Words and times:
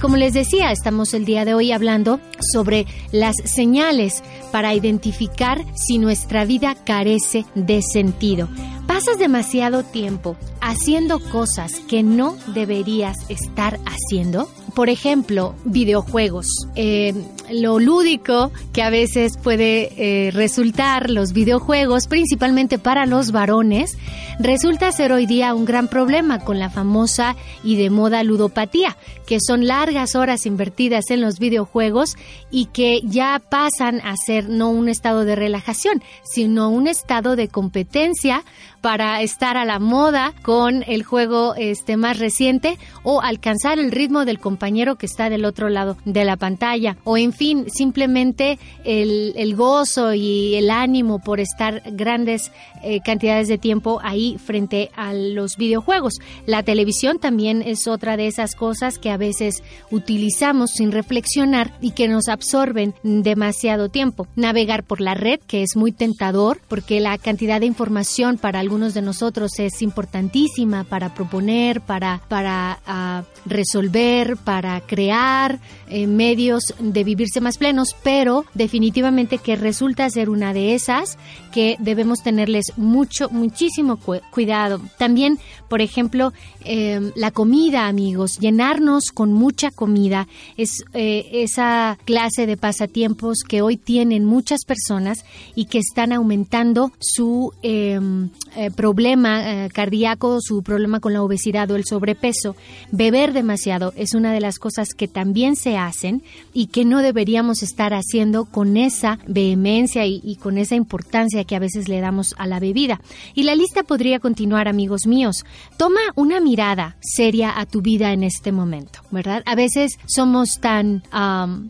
Como 0.00 0.16
les 0.16 0.32
decía, 0.32 0.72
estamos 0.72 1.14
el 1.14 1.24
día 1.24 1.44
de 1.44 1.54
hoy 1.54 1.72
hablando 1.72 2.20
sobre 2.52 2.86
las 3.12 3.36
señales 3.44 4.22
para 4.50 4.74
identificar 4.74 5.64
si 5.74 5.98
nuestra 5.98 6.44
vida 6.44 6.74
carece 6.84 7.44
de 7.54 7.82
sentido. 7.82 8.48
Pasas 8.86 9.18
demasiado 9.18 9.84
tiempo 9.84 10.36
haciendo 10.60 11.20
cosas 11.20 11.72
que 11.88 12.02
no 12.02 12.36
deberías 12.54 13.16
estar 13.28 13.78
haciendo. 13.86 14.48
Por 14.74 14.88
ejemplo, 14.88 15.54
videojuegos. 15.64 16.46
Eh, 16.76 17.14
lo 17.50 17.78
lúdico 17.78 18.52
que 18.72 18.82
a 18.82 18.90
veces 18.90 19.36
puede 19.36 19.92
eh, 19.96 20.30
resultar 20.30 21.10
los 21.10 21.32
videojuegos, 21.32 22.06
principalmente 22.06 22.78
para 22.78 23.06
los 23.06 23.32
varones, 23.32 23.98
resulta 24.38 24.92
ser 24.92 25.12
hoy 25.12 25.26
día 25.26 25.54
un 25.54 25.64
gran 25.64 25.88
problema 25.88 26.40
con 26.40 26.58
la 26.58 26.70
famosa 26.70 27.36
y 27.64 27.76
de 27.76 27.90
moda 27.90 28.22
ludopatía, 28.22 28.96
que 29.26 29.38
son 29.40 29.66
largas 29.66 30.14
horas 30.14 30.46
invertidas 30.46 31.10
en 31.10 31.20
los 31.20 31.38
videojuegos 31.38 32.16
y 32.50 32.66
que 32.66 33.00
ya 33.04 33.40
pasan 33.50 34.00
a 34.00 34.14
ser 34.16 34.48
no 34.48 34.70
un 34.70 34.88
estado 34.88 35.24
de 35.24 35.36
relajación, 35.36 36.02
sino 36.22 36.70
un 36.70 36.86
estado 36.86 37.36
de 37.36 37.48
competencia 37.48 38.44
para 38.80 39.22
estar 39.22 39.56
a 39.56 39.64
la 39.64 39.78
moda 39.78 40.32
con 40.42 40.84
el 40.86 41.02
juego 41.02 41.54
este 41.56 41.96
más 41.96 42.18
reciente 42.18 42.78
o 43.02 43.20
alcanzar 43.20 43.78
el 43.78 43.92
ritmo 43.92 44.24
del 44.24 44.38
compañero 44.38 44.96
que 44.96 45.06
está 45.06 45.30
del 45.30 45.44
otro 45.44 45.68
lado 45.68 45.96
de 46.04 46.24
la 46.24 46.36
pantalla 46.36 46.96
o 47.04 47.16
en 47.16 47.32
fin 47.32 47.66
simplemente 47.70 48.58
el, 48.84 49.32
el 49.36 49.56
gozo 49.56 50.14
y 50.14 50.54
el 50.54 50.70
ánimo 50.70 51.18
por 51.18 51.40
estar 51.40 51.82
grandes 51.92 52.52
eh, 52.82 53.00
cantidades 53.00 53.48
de 53.48 53.58
tiempo 53.58 54.00
ahí 54.02 54.38
frente 54.38 54.90
a 54.96 55.12
los 55.12 55.56
videojuegos. 55.56 56.14
La 56.46 56.62
televisión 56.62 57.18
también 57.18 57.62
es 57.62 57.86
otra 57.86 58.16
de 58.16 58.26
esas 58.26 58.54
cosas 58.54 58.98
que 58.98 59.10
a 59.10 59.16
veces 59.16 59.62
utilizamos 59.90 60.70
sin 60.70 60.92
reflexionar 60.92 61.76
y 61.80 61.92
que 61.92 62.08
nos 62.08 62.28
absorben 62.28 62.94
demasiado 63.02 63.88
tiempo. 63.88 64.26
Navegar 64.36 64.84
por 64.84 65.00
la 65.00 65.14
red, 65.14 65.40
que 65.40 65.62
es 65.62 65.76
muy 65.76 65.92
tentador 65.92 66.60
porque 66.68 67.00
la 67.00 67.18
cantidad 67.18 67.60
de 67.60 67.66
información 67.66 68.38
para 68.38 68.60
algunos 68.70 68.94
de 68.94 69.02
nosotros 69.02 69.58
es 69.58 69.82
importantísima 69.82 70.84
para 70.84 71.12
proponer, 71.12 71.80
para, 71.80 72.22
para 72.28 72.78
ah, 72.86 73.24
resolver, 73.44 74.36
para 74.36 74.80
crear 74.82 75.58
eh, 75.88 76.06
medios 76.06 76.72
de 76.78 77.02
vivirse 77.02 77.40
más 77.40 77.58
plenos, 77.58 77.96
pero 78.04 78.44
definitivamente 78.54 79.38
que 79.38 79.56
resulta 79.56 80.08
ser 80.08 80.30
una 80.30 80.52
de 80.52 80.76
esas 80.76 81.18
que 81.50 81.74
debemos 81.80 82.22
tenerles 82.22 82.66
mucho, 82.76 83.28
muchísimo 83.30 83.98
cuidado. 84.30 84.80
También, 84.98 85.40
por 85.68 85.80
ejemplo, 85.80 86.32
em, 86.64 87.10
la 87.16 87.32
comida, 87.32 87.88
amigos, 87.88 88.38
llenarnos 88.38 89.06
con 89.12 89.32
mucha 89.32 89.72
comida 89.72 90.28
es 90.56 90.84
eh, 90.92 91.28
esa 91.32 91.98
clase 92.04 92.46
de 92.46 92.56
pasatiempos 92.56 93.38
que 93.48 93.62
hoy 93.62 93.76
tienen 93.76 94.24
muchas 94.24 94.64
personas 94.64 95.24
y 95.56 95.64
que 95.64 95.78
están 95.78 96.12
aumentando 96.12 96.92
su 97.00 97.52
em, 97.62 98.30
eh, 98.60 98.70
problema 98.70 99.68
cardíaco, 99.72 100.38
su 100.40 100.62
problema 100.62 101.00
con 101.00 101.12
la 101.12 101.22
obesidad 101.22 101.70
o 101.70 101.76
el 101.76 101.84
sobrepeso. 101.84 102.56
Beber 102.92 103.32
demasiado 103.32 103.92
es 103.96 104.14
una 104.14 104.32
de 104.32 104.40
las 104.40 104.58
cosas 104.58 104.94
que 104.94 105.08
también 105.08 105.56
se 105.56 105.76
hacen 105.76 106.22
y 106.52 106.66
que 106.66 106.84
no 106.84 107.00
deberíamos 107.00 107.62
estar 107.62 107.94
haciendo 107.94 108.44
con 108.44 108.76
esa 108.76 109.18
vehemencia 109.26 110.06
y, 110.06 110.36
con 110.36 110.58
esa 110.58 110.74
importancia 110.74 111.44
que 111.44 111.56
a 111.56 111.58
veces 111.60 111.88
le 111.88 112.00
damos 112.00 112.34
a 112.38 112.46
la 112.46 112.60
bebida. 112.60 113.00
Y 113.34 113.44
la 113.44 113.54
lista 113.54 113.82
podría 113.82 114.20
continuar, 114.20 114.68
amigos 114.68 115.06
míos. 115.06 115.44
Toma 115.76 116.00
una 116.14 116.40
mirada 116.40 116.96
seria 117.00 117.58
a 117.58 117.66
tu 117.66 117.82
vida 117.82 118.12
en 118.12 118.22
este 118.22 118.52
momento, 118.52 119.00
¿verdad? 119.10 119.42
A 119.46 119.54
veces 119.54 119.98
somos 120.06 120.58
tan 120.60 121.02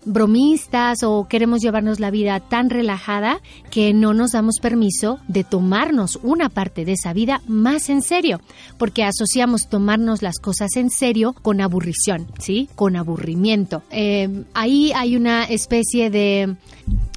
bromistas 0.04 1.02
o 1.02 1.26
queremos 1.28 1.60
llevarnos 1.60 2.00
la 2.00 2.10
vida 2.10 2.40
tan 2.40 2.70
relajada 2.70 3.40
que 3.70 3.92
no 3.94 4.14
nos 4.14 4.32
damos 4.32 4.56
permiso 4.60 5.18
de 5.28 5.44
tomarnos 5.44 6.18
una 6.22 6.48
parte 6.48 6.79
de 6.84 6.92
esa 6.92 7.12
vida 7.12 7.42
más 7.46 7.88
en 7.88 8.02
serio, 8.02 8.40
porque 8.78 9.04
asociamos 9.04 9.68
tomarnos 9.68 10.22
las 10.22 10.38
cosas 10.38 10.76
en 10.76 10.90
serio 10.90 11.34
con 11.42 11.60
aburrición, 11.60 12.26
¿sí? 12.38 12.68
Con 12.74 12.96
aburrimiento. 12.96 13.82
Eh, 13.90 14.44
ahí 14.54 14.92
hay 14.94 15.16
una 15.16 15.44
especie 15.44 16.10
de... 16.10 16.56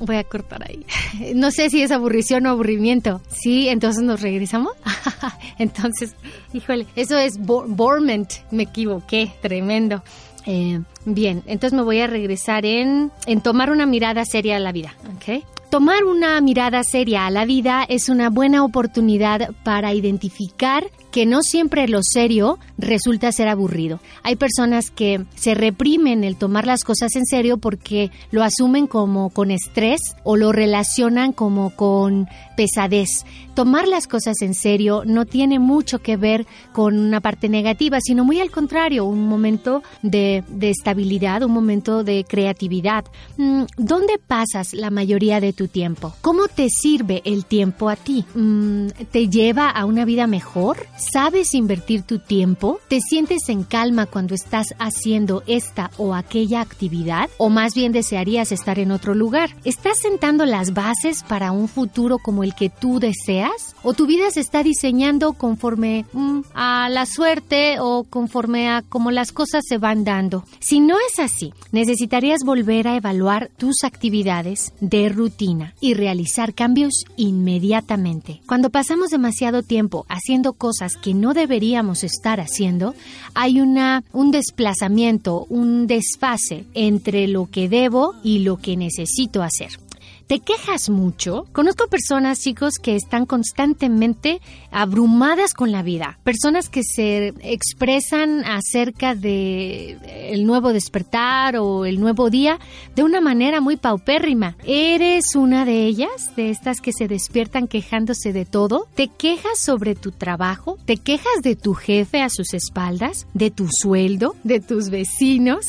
Voy 0.01 0.17
a 0.17 0.23
cortar 0.23 0.63
ahí. 0.67 0.85
No 1.35 1.51
sé 1.51 1.69
si 1.69 1.81
es 1.81 1.91
aburrición 1.91 2.45
o 2.45 2.49
aburrimiento. 2.49 3.21
Sí, 3.29 3.69
entonces 3.69 4.03
nos 4.03 4.21
regresamos. 4.21 4.73
entonces, 5.57 6.15
híjole, 6.53 6.87
eso 6.95 7.17
es 7.17 7.37
borment. 7.39 8.31
Me 8.51 8.63
equivoqué, 8.63 9.31
tremendo. 9.41 10.03
Eh, 10.45 10.81
bien, 11.05 11.43
entonces 11.45 11.75
me 11.75 11.83
voy 11.83 11.99
a 11.99 12.07
regresar 12.07 12.65
en, 12.65 13.11
en 13.25 13.41
tomar 13.41 13.71
una 13.71 13.85
mirada 13.85 14.25
seria 14.25 14.57
a 14.57 14.59
la 14.59 14.71
vida. 14.71 14.95
¿ok? 15.15 15.43
Tomar 15.73 16.03
una 16.03 16.39
mirada 16.39 16.83
seria 16.83 17.25
a 17.25 17.31
la 17.31 17.45
vida 17.45 17.83
es 17.89 18.07
una 18.07 18.29
buena 18.29 18.63
oportunidad 18.63 19.55
para 19.63 19.91
identificar 19.91 20.83
que 21.13 21.27
no 21.27 21.43
siempre 21.43 21.87
lo 21.87 21.99
serio 22.01 22.57
resulta 22.79 23.31
ser 23.31 23.47
aburrido. 23.47 23.99
Hay 24.23 24.35
personas 24.35 24.89
que 24.89 25.23
se 25.35 25.53
reprimen 25.53 26.23
el 26.23 26.37
tomar 26.37 26.65
las 26.65 26.83
cosas 26.83 27.15
en 27.15 27.25
serio 27.27 27.57
porque 27.57 28.09
lo 28.31 28.41
asumen 28.43 28.87
como 28.87 29.29
con 29.29 29.51
estrés 29.51 30.01
o 30.23 30.37
lo 30.37 30.51
relacionan 30.51 31.31
como 31.31 31.69
con 31.75 32.27
pesadez. 32.57 33.09
Tomar 33.53 33.87
las 33.87 34.07
cosas 34.07 34.41
en 34.41 34.55
serio 34.55 35.03
no 35.05 35.25
tiene 35.25 35.59
mucho 35.59 35.99
que 35.99 36.17
ver 36.17 36.47
con 36.71 36.97
una 36.97 37.21
parte 37.21 37.47
negativa, 37.47 37.99
sino 38.01 38.25
muy 38.25 38.41
al 38.41 38.49
contrario, 38.49 39.05
un 39.05 39.27
momento 39.27 39.83
de, 40.01 40.43
estabilidad, 40.61 41.43
un 41.43 41.51
momento 41.51 42.03
de 42.03 42.25
creatividad. 42.27 43.05
Mm, 43.37 43.65
¿Dónde 43.77 44.17
pasas 44.17 44.73
la 44.73 44.89
mayoría 44.89 45.39
de 45.39 45.53
tu 45.53 45.67
tiempo? 45.67 46.15
¿Cómo 46.21 46.47
te 46.47 46.69
sirve 46.69 47.21
el 47.25 47.45
tiempo 47.45 47.89
a 47.89 47.95
ti? 47.95 48.25
Mm, 48.33 48.87
¿Te 49.11 49.29
lleva 49.29 49.69
a 49.69 49.85
una 49.85 50.05
vida 50.05 50.25
mejor? 50.25 50.87
¿Sabes 51.11 51.53
invertir 51.53 52.03
tu 52.03 52.19
tiempo? 52.19 52.79
¿Te 52.87 52.99
sientes 53.01 53.49
en 53.49 53.63
calma 53.63 54.05
cuando 54.05 54.35
estás 54.35 54.73
haciendo 54.79 55.43
esta 55.47 55.91
o 55.97 56.15
aquella 56.15 56.61
actividad? 56.61 57.29
¿O 57.37 57.49
más 57.49 57.75
bien 57.75 57.91
desearías 57.91 58.51
estar 58.51 58.79
en 58.79 58.91
otro 58.91 59.13
lugar? 59.13 59.49
¿Estás 59.65 59.99
sentando 59.99 60.45
las 60.45 60.73
bases 60.73 61.23
para 61.23 61.51
un 61.51 61.67
futuro 61.67 62.19
como 62.19 62.43
el 62.43 62.55
que 62.55 62.69
tú 62.69 62.99
deseas? 62.99 63.75
¿O 63.83 63.93
tu 63.93 64.07
vida 64.07 64.31
se 64.31 64.39
está 64.39 64.63
diseñando 64.63 65.33
conforme 65.33 66.05
mm, 66.13 66.41
a 66.53 66.89
la 66.89 67.05
suerte 67.05 67.77
o 67.79 68.05
conforme 68.09 68.69
a 68.69 68.81
cómo 68.81 69.11
las 69.11 69.31
cosas 69.31 69.63
se 69.67 69.77
van 69.77 70.03
dando? 70.03 70.45
Si 70.59 70.79
no 70.79 70.95
es 71.11 71.19
así, 71.19 71.53
necesitarías 71.71 72.41
volver 72.45 72.87
a 72.87 72.95
evaluar 72.95 73.49
tus 73.57 73.83
actividades 73.83 74.73
de 74.79 75.09
rutina 75.09 75.73
y 75.81 75.95
realizar 75.95 76.53
cambios 76.53 76.93
inmediatamente. 77.17 78.41
Cuando 78.47 78.69
pasamos 78.69 79.09
demasiado 79.09 79.63
tiempo 79.63 80.05
haciendo 80.07 80.53
cosas 80.53 80.92
que 80.97 81.13
no 81.13 81.33
deberíamos 81.33 82.03
estar 82.03 82.39
haciendo, 82.39 82.95
hay 83.33 83.61
una, 83.61 84.03
un 84.11 84.31
desplazamiento, 84.31 85.45
un 85.49 85.87
desfase 85.87 86.65
entre 86.73 87.27
lo 87.27 87.49
que 87.49 87.69
debo 87.69 88.15
y 88.23 88.39
lo 88.39 88.57
que 88.57 88.77
necesito 88.77 89.43
hacer. 89.43 89.82
¿Te 90.27 90.39
quejas 90.39 90.89
mucho? 90.89 91.45
Conozco 91.51 91.87
personas, 91.87 92.39
chicos, 92.39 92.75
que 92.81 92.95
están 92.95 93.25
constantemente 93.25 94.41
abrumadas 94.71 95.53
con 95.53 95.71
la 95.71 95.83
vida. 95.83 96.17
Personas 96.23 96.69
que 96.69 96.81
se 96.83 97.33
expresan 97.41 98.45
acerca 98.45 99.15
de 99.15 99.97
el 100.31 100.45
nuevo 100.45 100.71
despertar 100.71 101.57
o 101.57 101.85
el 101.85 101.99
nuevo 101.99 102.29
día 102.29 102.59
de 102.95 103.03
una 103.03 103.21
manera 103.21 103.61
muy 103.61 103.75
paupérrima. 103.75 104.55
¿Eres 104.65 105.35
una 105.35 105.65
de 105.65 105.85
ellas? 105.85 106.35
¿De 106.35 106.49
estas 106.49 106.79
que 106.79 106.93
se 106.93 107.07
despiertan 107.07 107.67
quejándose 107.67 108.31
de 108.31 108.45
todo? 108.45 108.87
¿Te 108.95 109.09
quejas 109.09 109.59
sobre 109.59 109.95
tu 109.95 110.11
trabajo? 110.11 110.77
¿Te 110.85 110.97
quejas 110.97 111.41
de 111.43 111.55
tu 111.55 111.73
jefe 111.73 112.21
a 112.21 112.29
sus 112.29 112.53
espaldas? 112.53 113.27
¿De 113.33 113.51
tu 113.51 113.67
sueldo? 113.69 114.35
¿De 114.43 114.61
tus 114.61 114.89
vecinos? 114.89 115.67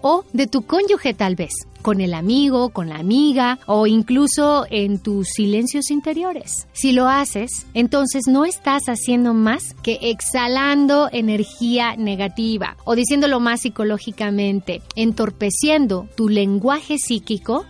¿O 0.00 0.24
de 0.32 0.46
tu 0.46 0.62
cónyuge 0.62 1.14
tal 1.14 1.34
vez? 1.34 1.52
Con 1.86 2.00
el 2.00 2.14
amigo, 2.14 2.70
con 2.70 2.88
la 2.88 2.96
amiga 2.96 3.60
o 3.66 3.86
incluso 3.86 4.66
en 4.70 4.98
tus 4.98 5.28
silencios 5.28 5.92
interiores. 5.92 6.66
Si 6.72 6.90
lo 6.90 7.08
haces, 7.08 7.64
entonces 7.74 8.24
no 8.26 8.44
estás 8.44 8.88
haciendo 8.88 9.34
más 9.34 9.72
que 9.84 10.00
exhalando 10.02 11.08
energía 11.12 11.94
negativa 11.94 12.76
o 12.84 12.96
diciéndolo 12.96 13.38
más 13.38 13.60
psicológicamente, 13.60 14.82
entorpeciendo 14.96 16.08
tu 16.16 16.28
lenguaje 16.28 16.98
psíquico 16.98 17.64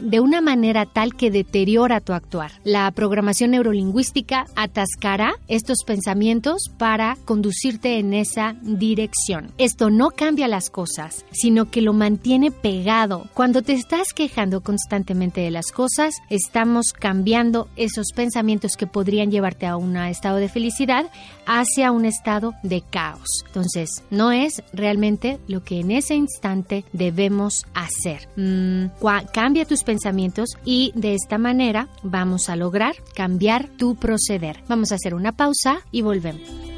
de 0.00 0.20
una 0.20 0.40
manera 0.40 0.86
tal 0.86 1.14
que 1.14 1.30
deteriora 1.30 2.00
tu 2.00 2.14
actuar. 2.14 2.50
La 2.64 2.90
programación 2.92 3.50
neurolingüística 3.50 4.46
atascará 4.56 5.34
estos 5.48 5.84
pensamientos 5.86 6.70
para 6.78 7.18
conducirte 7.26 7.98
en 7.98 8.14
esa 8.14 8.56
dirección. 8.62 9.52
Esto 9.58 9.90
no 9.90 10.08
cambia 10.08 10.48
las 10.48 10.70
cosas, 10.70 11.26
sino 11.30 11.70
que 11.70 11.82
lo 11.82 11.92
mantiene 11.92 12.50
pegado 12.50 13.26
cuando 13.34 13.62
te 13.62 13.72
estás 13.72 14.12
quejando 14.14 14.60
constantemente 14.60 15.40
de 15.40 15.50
las 15.50 15.72
cosas, 15.72 16.14
estamos 16.30 16.92
cambiando 16.92 17.68
esos 17.76 18.06
pensamientos 18.14 18.76
que 18.76 18.86
podrían 18.86 19.30
llevarte 19.30 19.66
a 19.66 19.76
un 19.76 19.96
estado 19.96 20.36
de 20.36 20.48
felicidad 20.48 21.10
hacia 21.44 21.90
un 21.90 22.04
estado 22.04 22.54
de 22.62 22.82
caos. 22.82 23.28
Entonces, 23.46 24.04
no 24.10 24.30
es 24.30 24.62
realmente 24.72 25.40
lo 25.48 25.64
que 25.64 25.80
en 25.80 25.90
ese 25.90 26.14
instante 26.14 26.84
debemos 26.92 27.66
hacer. 27.74 28.28
Mm, 28.36 28.86
cambia 29.32 29.64
tus 29.64 29.82
pensamientos 29.82 30.50
y 30.64 30.92
de 30.94 31.14
esta 31.14 31.36
manera 31.36 31.88
vamos 32.02 32.48
a 32.48 32.56
lograr 32.56 32.94
cambiar 33.14 33.68
tu 33.68 33.96
proceder. 33.96 34.62
Vamos 34.68 34.92
a 34.92 34.94
hacer 34.94 35.14
una 35.14 35.32
pausa 35.32 35.80
y 35.90 36.02
volvemos. 36.02 36.73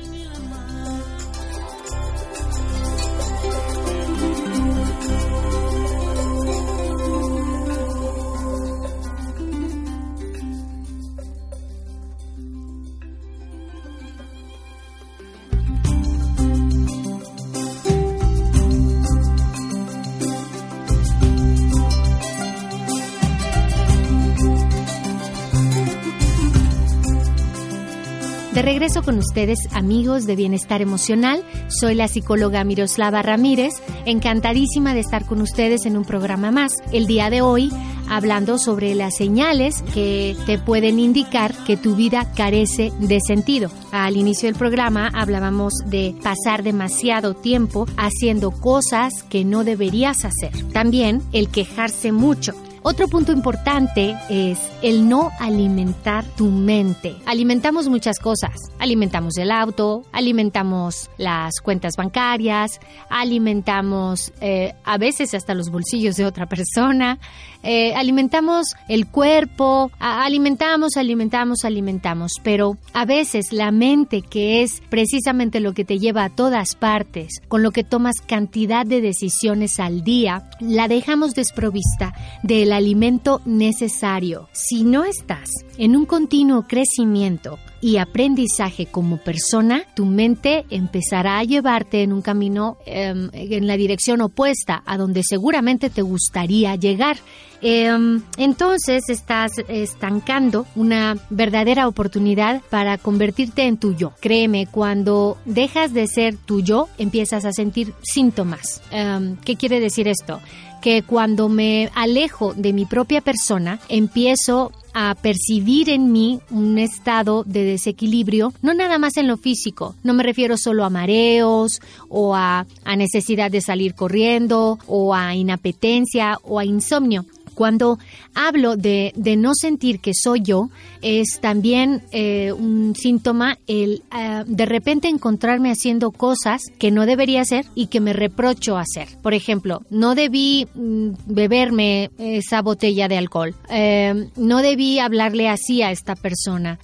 Regreso 28.67 29.05
con 29.05 29.17
ustedes, 29.19 29.61
amigos 29.71 30.27
de 30.27 30.35
Bienestar 30.35 30.83
Emocional. 30.83 31.45
Soy 31.69 31.95
la 31.95 32.09
psicóloga 32.09 32.65
Miroslava 32.65 33.23
Ramírez, 33.23 33.75
encantadísima 34.07 34.93
de 34.93 35.01
estar 35.01 35.25
con 35.25 35.41
ustedes 35.41 35.87
en 35.87 35.97
un 35.97 36.05
programa 36.05 36.51
más. 36.51 36.73
El 36.93 37.07
día 37.07 37.31
de 37.31 37.43
hoy, 37.43 37.71
hablando 38.11 38.59
sobre 38.59 38.97
las 38.97 39.15
señales 39.15 39.83
que 39.95 40.37
te 40.47 40.59
pueden 40.59 40.99
indicar 40.99 41.55
que 41.65 41.77
tu 41.77 41.95
vida 41.95 42.33
carece 42.35 42.93
de 42.99 43.21
sentido. 43.25 43.71
Al 43.93 44.17
inicio 44.17 44.49
del 44.49 44.59
programa 44.59 45.13
hablábamos 45.15 45.73
de 45.87 46.17
pasar 46.21 46.65
demasiado 46.65 47.35
tiempo 47.35 47.87
haciendo 47.97 48.51
cosas 48.51 49.23
que 49.31 49.45
no 49.45 49.63
deberías 49.63 50.25
hacer. 50.25 50.51
También 50.73 51.23
el 51.33 51.51
quejarse 51.51 52.11
mucho 52.11 52.53
Otro 52.89 53.09
punto 53.09 53.33
importante 53.33 54.17
es 54.29 54.61
el 54.81 55.09
no 55.09 55.33
alimentar 55.41 56.25
tu 56.37 56.53
mente. 56.53 57.17
Alimentamos 57.27 57.89
muchas 57.89 58.21
cosas. 58.21 58.53
Alimentamos 58.79 59.37
el 59.39 59.51
auto, 59.51 60.05
alimentamos 60.13 61.11
las 61.19 61.61
cuentas 61.61 61.95
bancarias, 61.99 62.79
alimentamos 63.11 64.33
eh, 64.41 64.75
a 64.85 64.99
veces 64.99 65.35
hasta 65.35 65.53
los 65.53 65.71
bolsillos 65.71 66.15
de 66.15 66.27
otra 66.27 66.47
persona, 66.47 67.19
eh, 67.65 67.95
alimentamos 67.97 68.77
el 68.87 69.09
cuerpo, 69.09 69.91
alimentamos, 69.99 70.97
alimentamos, 70.97 71.65
alimentamos, 71.65 72.35
pero 72.45 72.77
a 72.93 73.05
veces 73.05 73.53
la 73.53 73.73
mente, 73.73 74.23
que 74.23 74.63
es 74.63 74.81
precisamente 74.89 75.59
lo 75.59 75.73
que 75.73 75.85
te 75.85 75.99
lleva 75.99 76.23
a 76.23 76.31
todas 76.31 76.77
partes, 76.77 77.41
con 77.49 77.65
lo 77.65 77.73
que 77.73 77.83
tomas 77.83 78.21
cantidad 78.25 78.87
de 78.87 79.01
decisiones 79.01 79.81
al 79.81 80.05
día, 80.05 80.45
la 80.61 80.87
dejamos 80.87 81.35
desprovista 81.35 82.15
del 82.45 82.76
alimento 82.77 83.41
necesario. 83.45 84.49
Si 84.53 84.85
no 84.85 85.05
estás 85.05 85.51
en 85.79 85.97
un 85.97 86.07
continuo 86.07 86.67
crecimiento, 86.69 87.59
y 87.81 87.99
aprendizaje 87.99 88.87
como 88.87 89.19
persona, 89.19 89.83
tu 89.95 90.07
mente 90.07 90.65
empezará 90.71 91.39
a 91.39 91.45
llevarte 91.45 92.03
en 92.03 92.13
un 92.13 92.23
camino 92.23 92.79
em, 92.87 93.29
en 93.33 93.67
la 93.67 93.77
dirección 93.77 94.21
opuesta 94.23 94.83
a 94.87 94.97
donde 94.97 95.23
seguramente 95.23 95.91
te 95.91 96.03
gustaría 96.03 96.75
llegar. 96.77 97.19
Em, 97.63 98.23
entonces 98.37 99.05
estás 99.09 99.53
estancando 99.69 100.67
una 100.75 101.17
verdadera 101.31 101.89
oportunidad 101.89 102.61
para 102.71 102.99
convertirte 102.99 103.63
en 103.63 103.77
tu 103.77 103.95
yo. 103.95 104.13
Créeme, 104.21 104.67
cuando 104.67 105.39
dejas 105.45 105.93
de 105.93 106.07
ser 106.07 106.37
tu 106.37 106.61
yo, 106.61 106.89
empiezas 106.99 107.45
a 107.45 107.53
sentir 107.53 107.95
síntomas. 108.03 108.83
Em, 108.91 109.37
¿Qué 109.37 109.57
quiere 109.57 109.81
decir 109.81 110.09
esto? 110.09 110.41
Que 110.87 111.03
cuando 111.03 111.49
me 111.49 111.91
alejo 111.97 112.55
de 112.55 112.73
mi 112.73 112.85
propia 112.85 113.21
persona, 113.21 113.81
empiezo 113.89 114.71
a 114.95 115.17
percibir 115.17 115.91
en 115.91 116.13
mí 116.13 116.39
un 116.53 116.79
estado 116.79 117.43
de 117.43 117.65
desequilibrio, 117.65 118.53
no 118.63 118.73
nada 118.73 118.97
más 118.97 119.17
en 119.17 119.27
lo 119.27 119.37
físico, 119.37 119.97
no 120.05 120.15
me 120.15 120.23
refiero 120.23 120.57
solo 120.57 120.85
a 120.85 120.91
mareos 120.91 121.81
o 122.09 122.37
a, 122.37 122.67
a 122.85 122.97
necesidad 122.97 123.51
de 123.51 123.63
salir 123.63 123.97
corriendo 123.97 124.79
o 124.87 125.13
a 125.13 125.35
inapetencia 125.35 126.39
o 126.45 126.61
a 126.61 126.65
insomnio, 126.65 127.27
cuando 127.57 127.99
hablo 128.35 128.77
de, 128.77 129.13
no 129.17 129.53
sentir 129.55 129.99
que 129.99 130.13
soy 130.15 130.43
yo, 130.43 130.69
es 131.03 131.41
también 131.41 132.03
eh, 132.13 132.53
un 132.53 132.95
síntoma 132.95 133.59
el 133.67 134.03
eh, 134.17 134.45
de 134.47 134.67
repente 134.67 135.09
encontrarme 135.09 135.71
haciendo 135.71 136.11
cosas 136.11 136.61
que 136.79 136.91
no 136.91 137.07
debería 137.07 137.41
hacer 137.41 137.65
y 137.75 137.87
que 137.87 138.01
me 138.01 138.13
reprocho 138.13 138.77
hacer. 138.77 139.09
Por 139.23 139.33
ejemplo, 139.33 139.83
no 139.91 140.15
debí 140.15 140.69
mm, 140.75 141.11
beberme 141.27 142.11
esa 142.19 142.61
botella 142.61 143.09
de 143.09 143.17
alcohol, 143.17 143.55
eh, 143.71 144.29
no 144.37 144.61
debí 144.61 144.99
hablarle 144.99 145.49
así 145.49 145.83
a 145.83 145.91
esta 145.91 146.15
persona, 146.15 146.79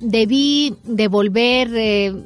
debí 0.00 0.74
devolver 0.84 1.68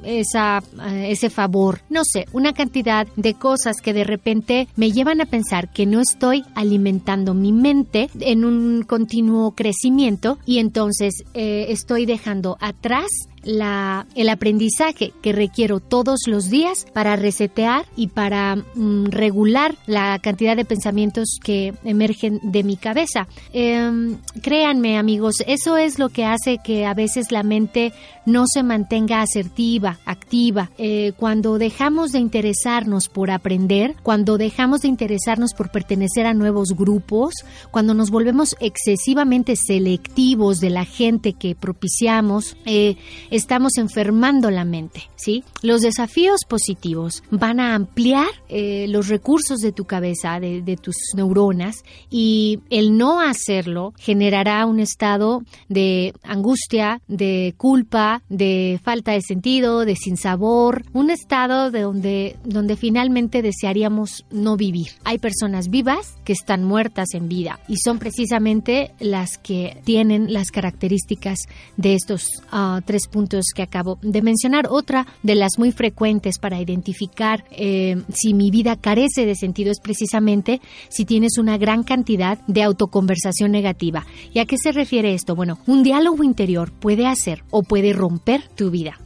esa, 0.05 0.63
ese 1.05 1.31
favor, 1.31 1.81
no 1.91 2.03
sé, 2.05 2.27
una 2.33 2.53
cantidad 2.53 3.09
de 3.17 3.35
cosas 3.35 3.81
que 3.83 3.93
de 3.93 4.05
repente 4.05 4.69
me 4.77 4.93
llevan 4.93 5.21
a 5.21 5.27
pensar 5.27 5.73
que 5.73 5.87
no 5.87 6.01
estoy 6.01 6.45
alimentando 6.55 7.35
mi 7.35 7.53
mente 7.53 7.88
en 7.93 8.45
un 8.45 8.83
continuo 8.83 9.53
crecimiento 9.53 10.39
y 10.47 10.59
entonces 10.59 11.25
eh, 11.35 11.67
estoy 11.69 12.07
dejando 12.07 12.57
atrás 12.61 13.07
la, 13.43 14.07
el 14.15 14.29
aprendizaje 14.29 15.13
que 15.23 15.33
requiero 15.33 15.81
todos 15.81 16.21
los 16.27 16.51
días 16.51 16.87
para 16.93 17.17
resetear 17.17 17.87
y 17.97 18.09
para 18.09 18.57
mm, 18.57 19.07
regular 19.07 19.77
la 19.87 20.19
cantidad 20.19 20.57
de 20.57 20.65
pensamientos 20.65 21.39
que 21.43 21.75
emergen 21.85 22.41
de 22.43 22.63
mi 22.63 22.77
cabeza. 22.77 23.27
Em, 23.53 24.19
créanme 24.43 24.99
amigos, 24.99 25.37
eso 25.47 25.77
es 25.77 25.99
lo 25.99 26.09
que 26.11 26.25
hace 26.25 26.59
que 26.63 26.85
a 26.85 26.95
veces 26.95 27.33
la 27.33 27.43
mente 27.43 27.93
no 28.29 28.45
se 28.47 28.63
mantenga 28.63 29.23
asertiva, 29.23 29.99
activa. 30.05 30.71
Eh, 30.79 31.13
cuando 31.17 31.59
dejamos 31.59 32.13
de 32.13 32.19
interesarnos 32.19 33.09
por 33.09 33.31
aprender, 33.31 33.97
cuando 34.03 34.39
dejamos 34.39 34.83
de 34.83 34.89
interesarnos 34.89 35.55
por 35.55 35.71
pertenecer 35.71 36.27
a 36.27 36.35
nuevos 36.35 36.75
grupos, 36.77 37.35
cuando 37.71 37.95
nos 37.95 38.11
volvemos 38.11 38.55
excesivamente 38.61 39.57
selectivos 39.57 40.61
de 40.61 40.71
la 40.71 40.85
gente 40.85 41.33
que 41.33 41.55
propiciamos, 41.55 42.57
eh, 42.67 42.97
estamos 43.31 43.79
enfermando 43.79 44.51
la 44.51 44.65
mente, 44.65 45.11
¿sí? 45.17 45.43
Los 45.63 45.81
desafíos 45.81 46.41
positivos 46.47 47.23
van 47.31 47.61
a 47.61 47.75
ampliar 47.75 48.29
eh, 48.49 48.87
los 48.89 49.09
recursos 49.09 49.61
de 49.61 49.73
tu 49.73 49.87
cabeza, 49.87 50.39
de, 50.39 50.61
de, 50.63 50.77
tus 50.77 50.97
neuronas, 51.15 51.83
y 52.11 52.61
el 52.71 52.97
no 52.97 53.21
hacerlo 53.21 53.95
generará 53.99 54.67
un 54.67 54.81
estado 54.81 55.43
de 55.69 56.13
angustia, 56.23 57.01
de 57.09 57.55
culpa, 57.57 58.18
de 58.29 58.81
falta 58.83 59.13
de 59.13 59.23
sentido, 59.23 59.85
de 59.85 59.97
sinsabor, 59.97 60.85
un 60.93 61.11
estado 61.11 61.71
de 61.71 61.83
donde, 61.83 62.37
donde 62.45 62.77
finalmente 62.77 63.43
desearíamos 63.43 64.25
no 64.31 64.57
vivir. 64.57 64.89
Hay 65.05 65.19
personas 65.19 65.69
vivas 65.69 66.17
que 66.25 66.33
están 66.33 66.65
muertas 66.65 67.09
en 67.15 67.29
vida 67.29 67.61
y 67.69 67.77
son 67.77 67.99
precisamente 67.99 68.93
las 69.01 69.39
que 69.39 69.81
tienen 69.85 70.33
las 70.33 70.51
características 70.51 71.39
de 71.77 71.95
estos 71.95 72.27
uh, 72.53 72.81
tres 72.85 73.09
puntos 73.09 73.47
que 73.55 73.63
acabo 73.63 73.99
de 74.03 74.23
mencionar. 74.23 74.67
Otra 74.71 75.07
de 75.23 75.35
las 75.35 75.59
muy 75.59 75.73
frecuentes 75.73 76.39
para 76.39 76.61
identificar 76.61 77.45
eh, 77.51 78.03
si 78.13 78.35
mi 78.35 78.51
vida 78.51 78.77
carece 78.77 79.27
de 79.27 79.35
sentido 79.35 79.71
es 79.71 79.81
precisamente 79.81 80.61
si 80.89 81.05
tienes 81.05 81.39
una 81.39 81.59
gran 81.59 81.83
cantidad 81.83 82.39
de 82.47 82.63
autoconversación 82.63 83.53
negativa. 83.53 84.07
¿Y 84.33 84.41
a 84.41 84.47
qué 84.47 84.57
se 84.59 84.73
refiere 84.73 85.15
esto? 85.15 85.35
Bueno, 85.35 85.59
un 85.67 85.83
diálogo 85.83 86.25
interior 86.25 86.73
puede 86.73 87.07
hacer 87.07 87.45
o 87.51 87.63
puede 87.63 87.93
romper 87.93 88.08
tu 88.57 88.71
vida 88.71 88.99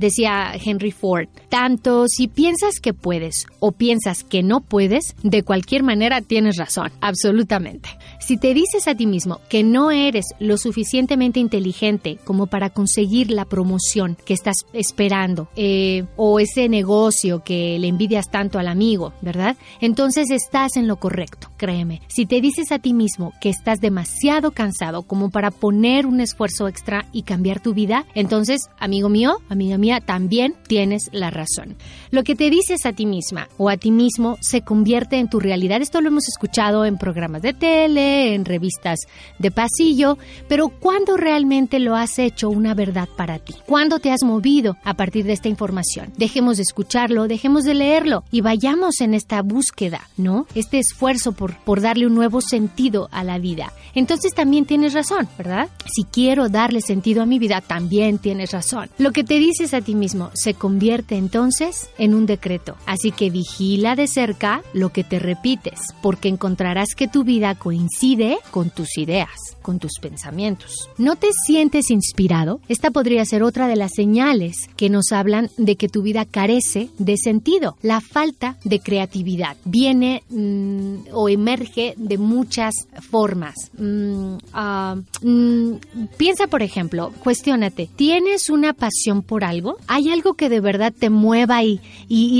decía 0.00 0.52
Henry 0.54 0.90
Ford, 0.90 1.28
tanto 1.48 2.06
si 2.08 2.26
piensas 2.26 2.80
que 2.80 2.92
puedes 2.94 3.46
o 3.60 3.72
piensas 3.72 4.24
que 4.24 4.42
no 4.42 4.60
puedes, 4.60 5.14
de 5.22 5.42
cualquier 5.42 5.82
manera 5.82 6.20
tienes 6.22 6.56
razón, 6.56 6.90
absolutamente. 7.00 7.90
Si 8.18 8.36
te 8.36 8.54
dices 8.54 8.86
a 8.86 8.94
ti 8.94 9.06
mismo 9.06 9.40
que 9.48 9.62
no 9.62 9.90
eres 9.90 10.26
lo 10.38 10.56
suficientemente 10.56 11.40
inteligente 11.40 12.18
como 12.24 12.46
para 12.46 12.70
conseguir 12.70 13.30
la 13.30 13.44
promoción 13.44 14.16
que 14.24 14.34
estás 14.34 14.56
esperando 14.72 15.48
eh, 15.56 16.04
o 16.16 16.38
ese 16.40 16.68
negocio 16.68 17.42
que 17.44 17.78
le 17.78 17.88
envidias 17.88 18.30
tanto 18.30 18.58
al 18.58 18.68
amigo, 18.68 19.12
¿verdad? 19.20 19.56
Entonces 19.80 20.30
estás 20.30 20.76
en 20.76 20.86
lo 20.86 20.96
correcto, 20.96 21.48
créeme. 21.56 22.02
Si 22.08 22.26
te 22.26 22.40
dices 22.40 22.72
a 22.72 22.78
ti 22.78 22.94
mismo 22.94 23.32
que 23.40 23.48
estás 23.48 23.80
demasiado 23.80 24.52
cansado 24.52 25.02
como 25.02 25.30
para 25.30 25.50
poner 25.50 26.06
un 26.06 26.20
esfuerzo 26.20 26.68
extra 26.68 27.06
y 27.12 27.22
cambiar 27.22 27.60
tu 27.60 27.74
vida, 27.74 28.06
entonces, 28.14 28.70
amigo 28.78 29.08
mío, 29.08 29.38
amiga 29.48 29.76
mía, 29.76 29.89
también 29.98 30.54
tienes 30.68 31.10
la 31.10 31.30
razón. 31.30 31.76
Lo 32.12 32.22
que 32.22 32.36
te 32.36 32.50
dices 32.50 32.86
a 32.86 32.92
ti 32.92 33.06
misma 33.06 33.48
o 33.58 33.68
a 33.68 33.76
ti 33.76 33.90
mismo 33.90 34.36
se 34.40 34.62
convierte 34.62 35.16
en 35.18 35.28
tu 35.28 35.40
realidad. 35.40 35.82
Esto 35.82 36.00
lo 36.00 36.08
hemos 36.08 36.28
escuchado 36.28 36.84
en 36.84 36.98
programas 36.98 37.42
de 37.42 37.52
tele, 37.52 38.34
en 38.34 38.44
revistas 38.44 39.00
de 39.38 39.50
pasillo, 39.50 40.18
pero 40.48 40.68
¿cuándo 40.68 41.16
realmente 41.16 41.80
lo 41.80 41.96
has 41.96 42.18
hecho 42.18 42.48
una 42.50 42.74
verdad 42.74 43.08
para 43.16 43.38
ti? 43.38 43.54
¿Cuándo 43.66 43.98
te 43.98 44.12
has 44.12 44.22
movido 44.22 44.76
a 44.84 44.94
partir 44.94 45.24
de 45.24 45.32
esta 45.32 45.48
información? 45.48 46.12
Dejemos 46.16 46.58
de 46.58 46.62
escucharlo, 46.62 47.26
dejemos 47.26 47.64
de 47.64 47.74
leerlo 47.74 48.22
y 48.30 48.42
vayamos 48.42 49.00
en 49.00 49.14
esta 49.14 49.42
búsqueda, 49.42 50.08
¿no? 50.16 50.46
Este 50.54 50.78
esfuerzo 50.78 51.32
por, 51.32 51.56
por 51.64 51.80
darle 51.80 52.06
un 52.06 52.14
nuevo 52.14 52.40
sentido 52.40 53.08
a 53.10 53.24
la 53.24 53.38
vida. 53.38 53.72
Entonces 53.94 54.34
también 54.34 54.66
tienes 54.66 54.92
razón, 54.92 55.28
¿verdad? 55.38 55.68
Si 55.86 56.04
quiero 56.04 56.48
darle 56.48 56.80
sentido 56.80 57.22
a 57.22 57.26
mi 57.26 57.38
vida, 57.38 57.60
también 57.60 58.18
tienes 58.18 58.52
razón. 58.52 58.90
Lo 58.98 59.12
que 59.12 59.24
te 59.24 59.38
dices 59.38 59.69
a 59.74 59.80
ti 59.80 59.94
mismo 59.94 60.30
se 60.34 60.54
convierte 60.54 61.16
entonces 61.16 61.90
en 61.98 62.14
un 62.14 62.26
decreto. 62.26 62.76
Así 62.86 63.12
que 63.12 63.30
vigila 63.30 63.96
de 63.96 64.06
cerca 64.06 64.62
lo 64.72 64.90
que 64.90 65.04
te 65.04 65.18
repites, 65.18 65.80
porque 66.02 66.28
encontrarás 66.28 66.94
que 66.94 67.08
tu 67.08 67.24
vida 67.24 67.54
coincide 67.54 68.38
con 68.50 68.70
tus 68.70 68.98
ideas, 68.98 69.56
con 69.62 69.78
tus 69.78 69.92
pensamientos. 70.00 70.88
¿No 70.98 71.16
te 71.16 71.28
sientes 71.46 71.90
inspirado? 71.90 72.60
Esta 72.68 72.90
podría 72.90 73.24
ser 73.24 73.42
otra 73.42 73.68
de 73.68 73.76
las 73.76 73.92
señales 73.94 74.68
que 74.76 74.90
nos 74.90 75.12
hablan 75.12 75.50
de 75.56 75.76
que 75.76 75.88
tu 75.88 76.02
vida 76.02 76.24
carece 76.24 76.88
de 76.98 77.16
sentido. 77.16 77.76
La 77.82 78.00
falta 78.00 78.56
de 78.64 78.80
creatividad 78.80 79.56
viene 79.64 80.22
mm, 80.28 81.08
o 81.12 81.28
emerge 81.28 81.94
de 81.96 82.18
muchas 82.18 82.74
formas. 83.10 83.54
Mm, 83.78 84.36
ah, 84.52 84.96
mm, 85.22 85.72
piensa, 86.16 86.46
por 86.46 86.62
ejemplo, 86.62 87.12
cuestiónate, 87.22 87.88
¿tienes 87.96 88.50
una 88.50 88.72
pasión 88.72 89.22
por 89.22 89.44
algo? 89.44 89.59
¿Hay 89.86 90.10
algo 90.10 90.34
que 90.34 90.48
de 90.48 90.60
verdad 90.60 90.92
te 90.96 91.10
mueva 91.10 91.62
y, 91.62 91.80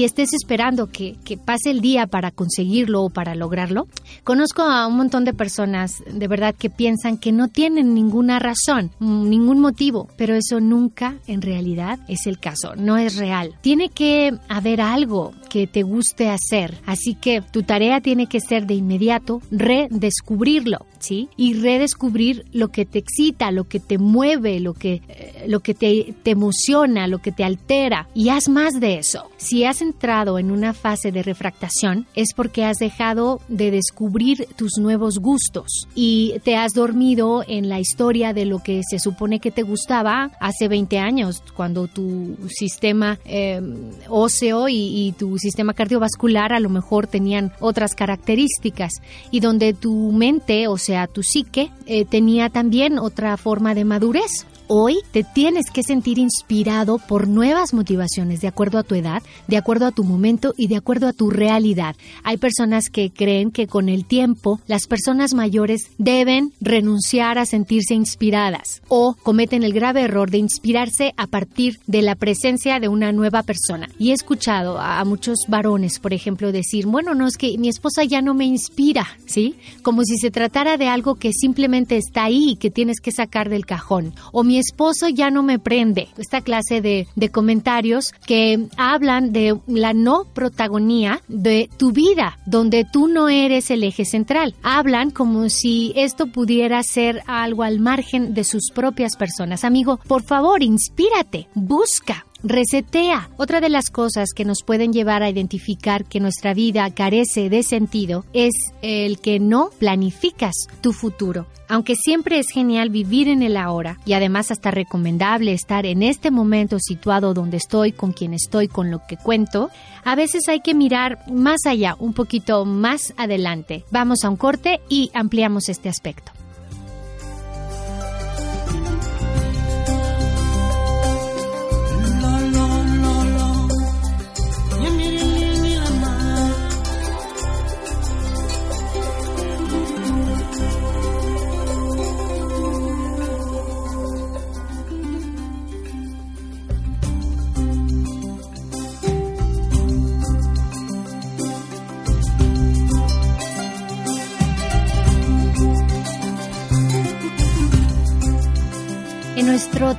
estés 0.04 0.32
esperando 0.32 0.88
que, 0.88 1.16
pase 1.44 1.70
el 1.70 1.80
día 1.80 2.06
para 2.06 2.30
conseguirlo 2.30 3.02
o 3.02 3.10
para 3.10 3.34
lograrlo? 3.34 3.86
Conozco 4.24 4.62
a 4.62 4.86
un 4.86 4.96
montón 4.96 5.24
de 5.24 5.32
personas 5.32 6.02
de 6.10 6.28
verdad 6.28 6.54
que 6.54 6.70
piensan 6.70 7.18
que 7.18 7.32
no 7.32 7.48
tienen 7.48 7.94
ninguna 7.94 8.38
razón, 8.38 8.90
ningún 9.00 9.60
motivo, 9.60 10.08
pero 10.16 10.34
eso 10.34 10.60
nunca 10.60 11.16
en 11.26 11.42
realidad 11.42 11.98
es 12.08 12.26
el 12.26 12.38
caso, 12.38 12.74
no 12.76 12.96
es 12.98 13.16
real. 13.16 13.54
Tiene 13.60 13.88
que 13.88 14.36
haber 14.48 14.80
algo 14.80 15.32
que 15.48 15.66
te 15.66 15.82
guste 15.82 16.28
hacer, 16.28 16.78
así 16.86 17.14
que 17.14 17.42
tu 17.42 17.62
tarea 17.62 18.00
tiene 18.00 18.26
que 18.26 18.40
ser 18.40 18.66
de 18.66 18.74
inmediato 18.74 19.42
redescubrirlo, 19.50 20.86
¿sí? 20.98 21.28
Y 21.36 21.54
redescubrir 21.54 22.44
lo 22.52 22.68
que 22.68 22.84
te 22.84 22.98
excita, 22.98 23.50
lo 23.50 23.64
que 23.64 23.80
te 23.80 23.98
mueve, 23.98 24.60
lo 24.60 24.74
que, 24.74 25.02
eh, 25.08 26.14
te 26.22 26.30
emociona, 26.30 27.06
lo 27.10 27.18
que 27.18 27.32
te 27.32 27.44
altera. 27.44 28.08
Y 28.14 28.30
haz 28.30 28.48
más 28.48 28.80
de 28.80 28.98
eso. 28.98 29.30
Si 29.36 29.64
has 29.64 29.82
entrado 29.82 30.38
en 30.38 30.50
una 30.50 30.72
fase 30.72 31.12
de 31.12 31.22
refractación, 31.22 32.06
es 32.14 32.32
porque 32.34 32.64
has 32.64 32.78
dejado 32.78 33.40
de 33.48 33.70
descubrir 33.70 34.46
tus 34.56 34.78
nuevos 34.78 35.18
gustos 35.18 35.88
y 35.94 36.34
te 36.44 36.56
has 36.56 36.72
dormido 36.72 37.44
en 37.46 37.68
la 37.68 37.80
historia 37.80 38.32
de 38.32 38.46
lo 38.46 38.60
que 38.60 38.82
se 38.88 38.98
supone 38.98 39.40
que 39.40 39.50
te 39.50 39.62
gustaba 39.62 40.30
hace 40.40 40.68
20 40.68 40.98
años, 40.98 41.42
cuando 41.54 41.86
tu 41.86 42.36
sistema 42.48 43.18
em, 43.24 43.90
óseo 44.08 44.68
y, 44.68 45.14
tu 45.18 45.38
sistema 45.38 45.74
cardiovascular 45.74 46.52
a 46.52 46.60
lo 46.60 46.68
mejor 46.68 47.06
tenían 47.06 47.52
otras 47.58 47.94
características 47.94 48.92
y 49.30 49.40
donde 49.40 49.74
tu 49.74 50.12
mente, 50.12 50.68
o 50.68 50.78
sea, 50.78 51.06
tu 51.06 51.22
psique, 51.22 51.70
eh, 51.86 52.04
tenía 52.04 52.48
también 52.48 52.98
otra 52.98 53.36
forma 53.36 53.74
de 53.74 53.84
madurez. 53.84 54.46
Hoy 54.72 54.98
te 55.10 55.24
tienes 55.24 55.68
que 55.72 55.82
sentir 55.82 56.20
inspirado 56.20 56.98
por 56.98 57.26
nuevas 57.26 57.74
motivaciones 57.74 58.40
de 58.40 58.46
acuerdo 58.46 58.78
a 58.78 58.84
tu 58.84 58.94
edad, 58.94 59.20
de 59.48 59.56
acuerdo 59.56 59.84
a 59.84 59.90
tu 59.90 60.04
momento 60.04 60.54
y 60.56 60.68
de 60.68 60.76
acuerdo 60.76 61.08
a 61.08 61.12
tu 61.12 61.28
realidad. 61.28 61.96
Hay 62.22 62.36
personas 62.36 62.88
que 62.88 63.10
creen 63.10 63.50
que 63.50 63.66
con 63.66 63.88
el 63.88 64.04
tiempo 64.04 64.60
las 64.68 64.86
personas 64.86 65.34
mayores 65.34 65.90
deben 65.98 66.52
renunciar 66.60 67.36
a 67.36 67.46
sentirse 67.46 67.94
inspiradas 67.94 68.80
o 68.86 69.16
cometen 69.20 69.64
el 69.64 69.72
grave 69.72 70.02
error 70.02 70.30
de 70.30 70.38
inspirarse 70.38 71.14
a 71.16 71.26
partir 71.26 71.80
de 71.88 72.02
la 72.02 72.14
presencia 72.14 72.78
de 72.78 72.86
una 72.86 73.10
nueva 73.10 73.42
persona. 73.42 73.88
Y 73.98 74.10
he 74.10 74.14
escuchado 74.14 74.78
a 74.78 75.04
muchos 75.04 75.38
varones, 75.48 75.98
por 75.98 76.12
ejemplo, 76.12 76.52
decir, 76.52 76.86
bueno, 76.86 77.16
no 77.16 77.26
es 77.26 77.36
que 77.36 77.58
mi 77.58 77.68
esposa 77.68 78.04
ya 78.04 78.22
no 78.22 78.34
me 78.34 78.44
inspira, 78.44 79.08
¿sí? 79.26 79.56
Como 79.82 80.04
si 80.04 80.16
se 80.16 80.30
tratara 80.30 80.76
de 80.76 80.86
algo 80.86 81.16
que 81.16 81.32
simplemente 81.32 81.96
está 81.96 82.22
ahí 82.22 82.50
y 82.50 82.54
que 82.56 82.70
tienes 82.70 83.00
que 83.00 83.10
sacar 83.10 83.48
del 83.48 83.66
cajón. 83.66 84.14
O 84.30 84.44
mi 84.44 84.59
esposo 84.60 85.08
ya 85.08 85.30
no 85.30 85.42
me 85.42 85.58
prende. 85.58 86.08
Esta 86.16 86.40
clase 86.40 86.80
de, 86.80 87.06
comentarios 87.30 88.12
que 88.26 88.66
hablan 88.76 89.32
de 89.32 89.56
la 89.66 89.92
no 89.92 90.24
protagonía 90.24 91.20
de 91.28 91.70
tu 91.76 91.92
vida, 91.92 92.38
donde 92.46 92.84
tú 92.84 93.08
no 93.08 93.28
eres 93.28 93.70
el 93.70 93.84
eje 93.84 94.04
central. 94.04 94.54
Hablan 94.62 95.10
como 95.10 95.48
si 95.48 95.92
esto 95.96 96.26
pudiera 96.26 96.82
ser 96.82 97.22
algo 97.26 97.62
al 97.62 97.80
margen 97.80 98.34
de 98.34 98.44
sus 98.44 98.70
propias 98.74 99.16
personas. 99.16 99.64
Amigo, 99.64 99.98
por 100.06 100.22
favor, 100.22 100.62
inspírate, 100.62 101.48
busca, 101.54 102.26
Resetea. 102.42 103.28
Otra 103.36 103.60
de 103.60 103.68
las 103.68 103.90
cosas 103.90 104.30
que 104.34 104.46
nos 104.46 104.62
pueden 104.64 104.92
llevar 104.92 105.22
a 105.22 105.28
identificar 105.28 106.06
que 106.06 106.20
nuestra 106.20 106.54
vida 106.54 106.90
carece 106.90 107.50
de 107.50 107.62
sentido 107.62 108.24
es 108.32 108.52
el 108.80 109.20
que 109.20 109.38
no 109.38 109.70
planificas 109.78 110.54
tu 110.80 110.92
futuro. 110.92 111.46
Aunque 111.68 111.94
siempre 111.94 112.38
es 112.38 112.48
genial 112.50 112.90
vivir 112.90 113.28
en 113.28 113.42
el 113.42 113.56
ahora 113.56 113.98
y 114.04 114.14
además 114.14 114.50
hasta 114.50 114.70
recomendable 114.70 115.52
estar 115.52 115.86
en 115.86 116.02
este 116.02 116.30
momento 116.30 116.78
situado 116.80 117.34
donde 117.34 117.58
estoy, 117.58 117.92
con 117.92 118.12
quien 118.12 118.34
estoy, 118.34 118.66
con 118.68 118.90
lo 118.90 119.06
que 119.06 119.16
cuento, 119.16 119.70
a 120.02 120.16
veces 120.16 120.48
hay 120.48 120.60
que 120.60 120.74
mirar 120.74 121.18
más 121.30 121.66
allá, 121.66 121.94
un 121.98 122.12
poquito 122.12 122.64
más 122.64 123.12
adelante. 123.16 123.84
Vamos 123.92 124.24
a 124.24 124.30
un 124.30 124.36
corte 124.36 124.80
y 124.88 125.10
ampliamos 125.14 125.68
este 125.68 125.88
aspecto. 125.88 126.32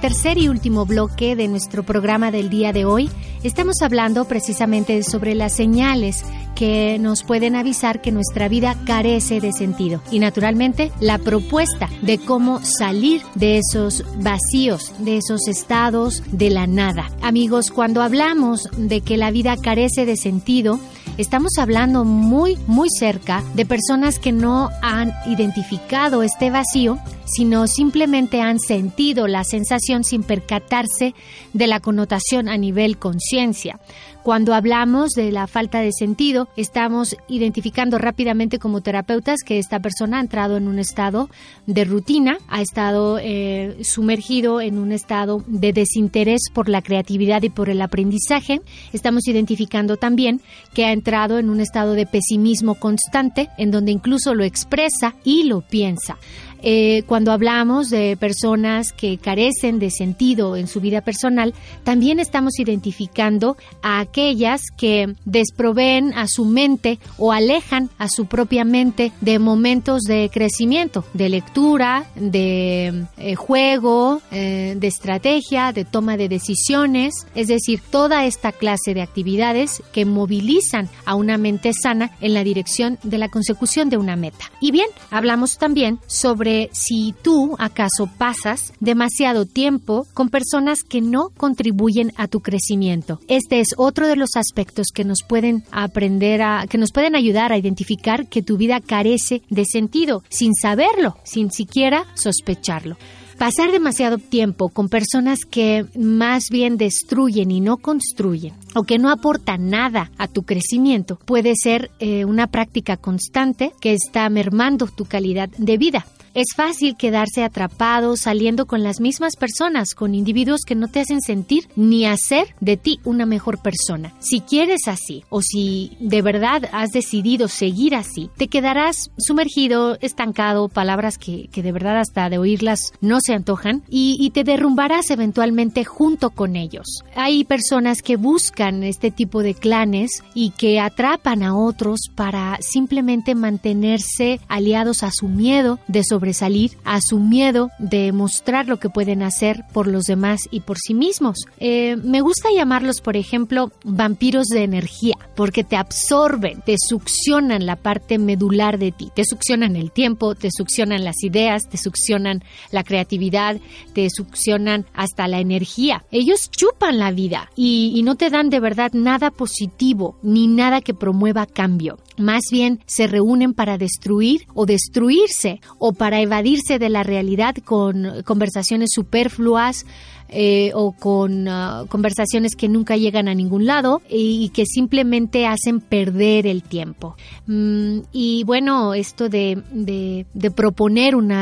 Tercer 0.02 0.40
y 0.40 0.50
último 0.50 0.86
bloque 0.88 1.36
de 1.36 1.48
nuestro 1.48 1.84
programa 1.84 2.32
del 2.32 2.50
día 2.50 2.74
de 2.74 2.86
hoy, 2.86 3.10
estamos 3.44 3.84
hablando 3.84 4.26
precisamente 4.26 5.04
sobre 5.04 5.36
las 5.36 5.56
señales 5.56 6.26
que 6.56 6.98
nos 7.00 7.24
pueden 7.24 7.56
avisar 7.56 8.02
que 8.02 8.12
nuestra 8.12 8.50
vida 8.50 8.76
carece 8.86 9.40
de 9.40 9.54
sentido 9.54 10.02
y 10.12 10.18
naturalmente 10.18 10.92
la 11.00 11.20
propuesta 11.20 11.88
de 12.02 12.18
cómo 12.18 12.60
salir 12.66 13.22
de 13.36 13.60
esos 13.60 14.04
vacíos, 14.18 14.92
de 14.98 15.18
esos 15.18 15.48
estados 15.48 16.24
de 16.32 16.50
la 16.50 16.66
nada. 16.66 17.10
Amigos, 17.22 17.70
cuando 17.70 18.02
hablamos 18.02 18.68
de 18.76 19.02
que 19.02 19.18
la 19.18 19.30
vida 19.30 19.56
carece 19.56 20.06
de 20.06 20.18
sentido, 20.18 20.80
Estamos 21.18 21.52
hablando 21.60 22.06
muy, 22.06 22.58
muy 22.68 22.90
cerca 22.90 23.44
de 23.54 23.66
personas 23.66 24.18
que 24.18 24.32
no 24.32 24.70
han 24.82 25.12
identificado 25.26 26.24
este 26.24 26.50
vacío, 26.50 26.98
sino 27.25 27.67
simplemente 27.67 28.41
han 28.41 28.60
sentido 28.60 29.27
la 29.27 29.43
sensación 29.43 30.03
sin 30.03 30.23
percatarse 30.23 31.13
de 31.53 31.67
la 31.67 31.79
connotación 31.79 32.49
a 32.49 32.57
nivel 32.57 32.97
conciencia. 32.97 33.79
Cuando 34.23 34.53
hablamos 34.53 35.13
de 35.13 35.31
la 35.31 35.47
falta 35.47 35.79
de 35.79 35.91
sentido, 35.91 36.47
estamos 36.55 37.17
identificando 37.27 37.97
rápidamente 37.97 38.60
como 38.60 38.81
terapeutas 38.81 39.39
que 39.43 39.57
esta 39.57 39.79
persona 39.79 40.17
ha 40.17 40.21
entrado 40.21 40.57
en 40.57 40.67
un 40.67 40.77
estado 40.77 41.27
de 41.65 41.86
rutina, 41.86 42.38
ha 42.47 42.62
estado 42.62 43.17
eh, 43.19 43.79
sumergido 43.81 44.62
en 44.62 44.77
un 44.77 44.91
estado 44.91 45.43
de 45.47 45.73
desinterés 45.73 46.41
por 46.53 46.69
la 46.69 46.84
creatividad 46.84 47.41
y 47.41 47.49
por 47.49 47.69
el 47.69 47.81
aprendizaje. 47.81 48.62
Estamos 48.93 49.27
identificando 49.27 49.97
también 49.97 50.39
que 50.75 50.86
ha 50.86 50.91
entrado 50.91 51.39
en 51.39 51.49
un 51.49 51.60
estado 51.60 51.93
de 51.93 52.05
pesimismo 52.05 52.75
constante, 52.75 53.49
en 53.57 53.71
donde 53.71 53.91
incluso 53.91 54.36
lo 54.36 54.43
expresa 54.43 55.15
y 55.23 55.43
lo 55.43 55.62
piensa. 55.62 56.17
Eh, 56.62 57.04
cuando 57.08 57.32
hablamos 57.32 57.89
de 57.89 58.15
personas 58.17 58.93
que 58.93 59.17
carecen 59.17 59.80
de 59.80 59.89
sentido 59.89 60.56
en 60.56 60.67
su 60.67 60.80
vida 60.80 61.02
personal, 61.02 61.54
también 61.84 62.19
estamos 62.19 62.60
identificando 62.60 63.58
a 63.82 64.00
aquellas 64.00 64.62
que 64.78 65.15
desproveen 65.26 66.13
a 66.13 66.28
su 66.28 66.45
mente 66.45 67.00
o 67.17 67.32
alejan 67.32 67.89
a 67.97 68.08
su 68.08 68.26
propia 68.26 68.63
mente 68.63 69.12
de 69.21 69.39
momentos 69.39 70.04
de 70.04 70.30
crecimiento, 70.32 71.04
de 71.13 71.30
lectura, 71.30 72.06
de 72.15 73.06
eh, 73.17 73.36
juego, 73.36 74.21
eh, 74.32 74.76
de 74.78 74.88
estrategia, 74.88 75.71
de 75.71 75.86
toma 75.86 76.17
de 76.17 76.30
decisiones, 76.30 77.26
es 77.36 77.47
decir, 77.47 77.82
toda 77.89 78.26
esta 78.26 78.52
clase 78.52 78.93
de 78.93 79.02
actividades 79.02 79.82
que 79.91 80.06
movilizan 80.06 80.89
a 81.06 81.15
una 81.15 81.38
mente 81.38 81.71
sana 81.74 82.12
en 82.21 82.34
la 82.34 82.43
dirección 82.43 83.00
de 83.04 83.17
la 83.17 83.30
consecución 83.30 83.89
de 83.89 83.97
una 83.97 84.15
meta. 84.15 84.52
Y 84.60 84.71
bien, 84.71 84.88
hablamos 85.10 85.58
también 85.58 86.00
sobre 86.08 86.51
si 86.72 87.14
tú 87.22 87.56
acaso 87.60 88.10
pasas 88.18 88.74
demasiado 88.80 89.46
tiempo 89.46 90.08
con 90.14 90.30
personas 90.30 90.84
que 90.84 91.02
no 91.02 91.30
contribuyen 91.38 92.12
a 92.18 92.28
tu 92.28 92.40
crecimiento. 92.42 93.20
Este 93.28 93.60
es 93.60 93.70
otro 93.78 94.08
de 94.08 94.16
los 94.16 94.36
aspectos 94.36 94.88
que 94.94 95.04
nos 95.04 95.20
pueden 95.28 95.64
aprender 95.72 96.42
a, 96.42 96.66
que 96.68 96.78
nos 96.78 96.92
pueden 96.92 97.16
ayudar 97.16 97.52
a 97.52 97.58
identificar 97.58 98.28
que 98.28 98.42
tu 98.42 98.58
vida 98.58 98.80
carece 98.80 99.42
de 99.50 99.66
sentido 99.66 100.24
sin 100.30 100.54
saberlo, 100.54 101.18
sin 101.24 101.52
siquiera 101.52 102.06
sospecharlo. 102.16 102.98
Pasar 103.42 103.72
demasiado 103.72 104.20
tiempo 104.20 104.70
con 104.70 104.88
personas 104.88 105.46
que 105.46 105.88
más 105.98 106.50
bien 106.52 106.78
destruyen 106.78 107.50
y 107.50 107.60
no 107.60 107.78
construyen 107.78 108.54
o 108.76 108.84
que 108.84 109.00
no 109.00 109.10
aportan 109.10 109.72
nada 109.72 110.12
a 110.20 110.28
tu 110.28 110.44
crecimiento 110.44 111.18
puede 111.26 111.54
ser 111.56 111.90
eh, 111.98 112.24
una 112.26 112.46
práctica 112.46 112.98
constante 112.98 113.72
que 113.82 113.94
está 113.94 114.30
mermando 114.30 114.86
tu 114.86 115.06
calidad 115.06 115.50
de 115.58 115.78
vida. 115.78 116.06
Es 116.34 116.48
fácil 116.56 116.96
quedarse 116.96 117.44
atrapado 117.44 118.15
saliendo 118.15 118.65
con 118.65 118.84
las 118.84 119.02
mismas 119.02 119.36
personas, 119.36 119.94
con 119.94 120.15
individuos 120.15 120.62
que 120.65 120.76
no 120.76 120.88
te 120.88 121.02
hacen 121.02 121.20
sentir 121.20 121.67
ni 121.76 122.06
hacer 122.06 122.56
de 122.62 122.78
ti 122.78 123.02
una 123.04 123.26
mejor 123.26 123.62
persona. 123.62 124.13
Si 124.20 124.39
quieres 124.39 124.88
así 124.88 125.26
o 125.30 125.41
si 125.41 125.98
de 126.00 126.22
verdad 126.22 126.70
has 126.72 126.91
decidido 126.91 127.50
seguir 127.50 127.96
así, 127.96 128.30
te 128.38 128.48
quedarás 128.48 129.12
sumergido, 129.17 129.98
estancado, 130.00 130.70
palabras 130.70 131.17
que, 131.17 131.50
de 131.54 131.72
verdad 131.74 132.00
hasta 132.00 132.30
de 132.30 132.38
oírlas 132.38 132.94
no 133.02 133.20
se 133.20 133.34
antojan 133.34 133.84
y, 133.89 134.15
y 134.17 134.30
te 134.30 134.46
derrumbarás 134.46 135.10
eventualmente 135.10 135.84
junto 135.84 136.30
con 136.30 136.56
ellos. 136.56 137.04
Hay 137.13 137.44
personas 137.44 138.02
que 138.02 138.15
buscan 138.15 138.84
este 138.84 139.12
tipo 139.12 139.44
de 139.44 139.54
clanes 139.54 140.24
y 140.34 140.52
que 140.52 140.80
atrapan 140.80 141.44
a 141.44 141.58
otros 141.58 142.00
para 142.15 142.58
simplemente 142.62 143.36
mantenerse 143.36 144.39
aliados 144.48 145.04
a 145.04 145.12
su 145.12 145.28
miedo 145.28 145.78
de 145.89 146.04
sobresalir, 146.21 146.77
a 146.86 146.99
su 147.01 147.19
miedo 147.19 147.71
de 147.79 148.12
mostrar 148.12 148.67
lo 148.67 148.77
que 148.77 148.89
pueden 148.89 149.23
hacer 149.23 149.63
por 149.73 149.88
los 149.88 150.05
demás 150.05 150.47
y 150.51 150.60
por 150.60 150.77
sí 150.77 150.93
mismos. 150.93 151.39
Eh, 151.57 151.95
me 151.95 152.21
gusta 152.21 152.49
llamarlos, 152.55 153.01
por 153.01 153.17
ejemplo, 153.17 153.71
vampiros 153.84 154.45
de 154.47 154.63
energía, 154.63 155.15
porque 155.36 155.63
te 155.63 155.77
absorben, 155.77 156.62
te 156.62 156.75
succionan 156.77 157.65
la 157.65 157.75
parte 157.75 158.19
medular 158.19 158.77
de 158.77 158.91
ti, 158.91 159.12
te 159.15 159.25
succionan 159.25 159.75
el 159.75 159.91
tiempo, 159.91 160.36
te 160.36 160.49
succionan 160.55 161.03
las 161.03 161.23
ideas, 161.23 161.63
te 161.67 161.77
succionan 161.77 162.43
la 162.69 162.84
creatividad, 162.84 163.60
te 163.93 164.07
succionan 164.12 164.86
hasta 164.93 165.27
la 165.27 165.39
energía. 165.39 166.05
Ellos 166.12 166.51
chupan 166.51 166.99
la 166.99 167.12
vida 167.12 167.49
y, 167.55 167.93
y 167.95 168.03
no 168.03 168.15
te 168.15 168.29
dan 168.29 168.51
de 168.51 168.60
verdad 168.60 168.91
nada 168.93 169.31
positivo 169.31 170.17
ni 170.21 170.45
nada 170.45 170.81
que 170.81 170.93
promueva 170.93 171.47
cambio. 171.47 171.97
Más 172.17 172.43
bien 172.52 172.80
se 172.86 173.08
reúnen 173.08 173.54
para 173.54 173.78
destruir 173.78 174.47
o 174.54 174.65
destruirse 174.65 175.62
o 175.80 175.93
para 175.93 176.21
evadirse 176.21 176.80
de 176.80 176.89
la 176.89 177.04
realidad 177.04 177.56
con 177.63 178.24
conversaciones 178.24 178.89
superfluas, 178.93 179.86
eh, 180.34 180.71
o 180.76 180.93
con 180.93 181.50
ah, 181.50 181.84
conversaciones 181.89 182.56
que 182.56 182.69
nunca 182.69 182.95
llegan 182.95 183.28
a 183.28 183.34
ningún 183.34 183.65
lado 183.65 184.02
y, 184.10 184.47
que 184.54 184.65
simplemente 184.65 185.45
hacen 185.45 185.82
perder 185.82 186.47
el 186.47 186.63
tiempo. 186.63 187.17
Mm, 187.47 188.00
y 188.13 188.45
bueno, 188.45 188.93
esto 188.93 189.28
de, 189.28 190.26
proponer 190.56 191.17
un 191.17 191.34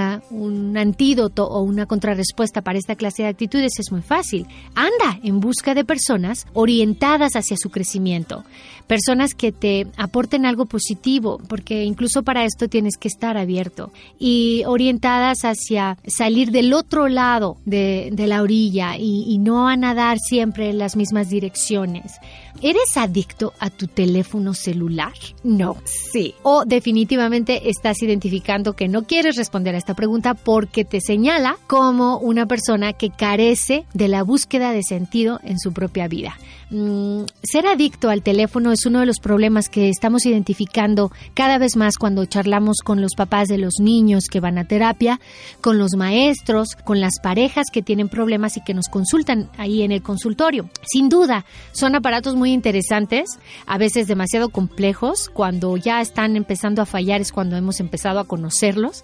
antídoto 0.76 1.46
o 1.48 1.62
una 1.62 1.86
contrarrespuesta 1.86 2.64
para 2.64 2.80
esta 2.80 2.96
clase 2.96 3.22
de 3.22 3.30
actitudes 3.30 3.74
es 3.78 3.92
muy 3.92 4.02
fácil. 4.02 4.48
Anda 4.74 5.20
en 5.24 5.40
busca 5.40 5.76
de 5.76 5.86
personas 5.86 6.48
orientadas 6.54 7.36
hacia 7.36 7.58
su 7.58 7.70
crecimiento, 7.70 8.44
personas 8.90 9.36
que 9.36 9.52
te 9.52 9.86
aporten 9.98 10.48
algo 10.48 10.66
positivo, 10.66 11.40
porque 11.48 11.84
incluso 11.84 12.24
para 12.24 12.44
esto 12.44 12.68
tienes 12.68 12.98
que 12.98 13.08
estar 13.08 13.38
abierto, 13.38 13.92
y 14.18 14.64
orientadas 14.66 15.46
hacia 15.46 16.00
salir 16.08 16.50
del 16.50 16.74
otro 16.74 17.08
lado 17.08 17.58
de, 17.66 18.12
la 18.18 18.42
orilla 18.42 18.98
y, 18.98 19.38
no 19.38 19.68
a 19.68 19.78
nadar 19.78 20.18
siempre 20.18 20.72
en 20.72 20.80
las 20.80 20.96
mismas 20.96 21.30
direcciones. 21.30 22.14
¿Eres 22.62 22.98
adicto 22.98 23.54
a 23.60 23.70
tu 23.70 23.88
teléfono 23.88 24.54
celular? 24.54 25.14
No. 25.44 25.78
Sí. 25.86 26.36
O 26.44 26.66
definitivamente 26.66 27.70
estás 27.70 28.02
identificando 28.02 28.76
que 28.76 28.88
no 28.88 29.04
quieres 29.04 29.38
responder 29.38 29.76
a 29.76 29.78
esta 29.78 29.94
pregunta 29.94 30.34
porque 30.34 30.84
te 30.84 31.00
señala 31.00 31.58
como 31.68 32.18
una 32.18 32.48
persona 32.48 32.94
que 32.94 33.12
carece 33.12 33.86
de 33.94 34.08
la 34.10 34.24
búsqueda 34.24 34.72
de 34.72 34.84
sentido 34.84 35.40
en 35.44 35.58
su 35.58 35.72
propia 35.72 36.08
vida. 36.08 36.38
Mm, 36.72 37.24
ser 37.42 37.66
adicto 37.66 38.10
al 38.10 38.22
teléfono 38.22 38.72
es 38.72 38.86
uno 38.86 39.00
de 39.00 39.08
los 39.08 39.20
problemas 39.20 39.70
que 39.70 39.90
estamos 39.90 40.26
identificando 40.26 41.12
cada 41.34 41.58
vez 41.58 41.76
más 41.76 41.98
cuando 41.98 42.26
charlamos 42.26 42.78
con 42.84 43.02
los 43.02 43.16
papás 43.16 43.48
de 43.48 43.58
los 43.58 43.76
niños 43.80 44.26
que 44.30 44.40
van 44.40 44.60
a 44.60 44.66
terapia, 44.66 45.20
con 45.62 45.80
los 45.80 45.92
maestros, 45.98 46.76
con 46.84 47.00
las 47.00 47.14
parejas 47.24 47.68
que 47.72 47.82
tienen 47.82 48.10
problemas 48.10 48.58
y 48.58 48.62
que 48.62 48.76
nos 48.76 48.88
consultan 48.88 49.50
ahí 49.58 49.82
en 49.82 49.92
el 49.92 50.04
consultorio. 50.04 50.70
Sin 50.84 51.10
duda, 51.10 51.46
son 51.72 51.96
aparatos 51.96 52.36
muy 52.36 52.49
interesantes, 52.54 53.40
a 53.66 53.78
veces 53.78 54.08
demasiado 54.08 54.50
complejos. 54.50 55.30
Cuando 55.30 55.78
ya 55.78 56.02
están 56.02 56.36
empezando 56.36 56.82
a 56.82 56.86
fallar 56.86 57.22
es 57.22 57.32
cuando 57.32 57.56
hemos 57.56 57.80
empezado 57.80 58.20
a 58.20 58.28
conocerlos. 58.28 59.04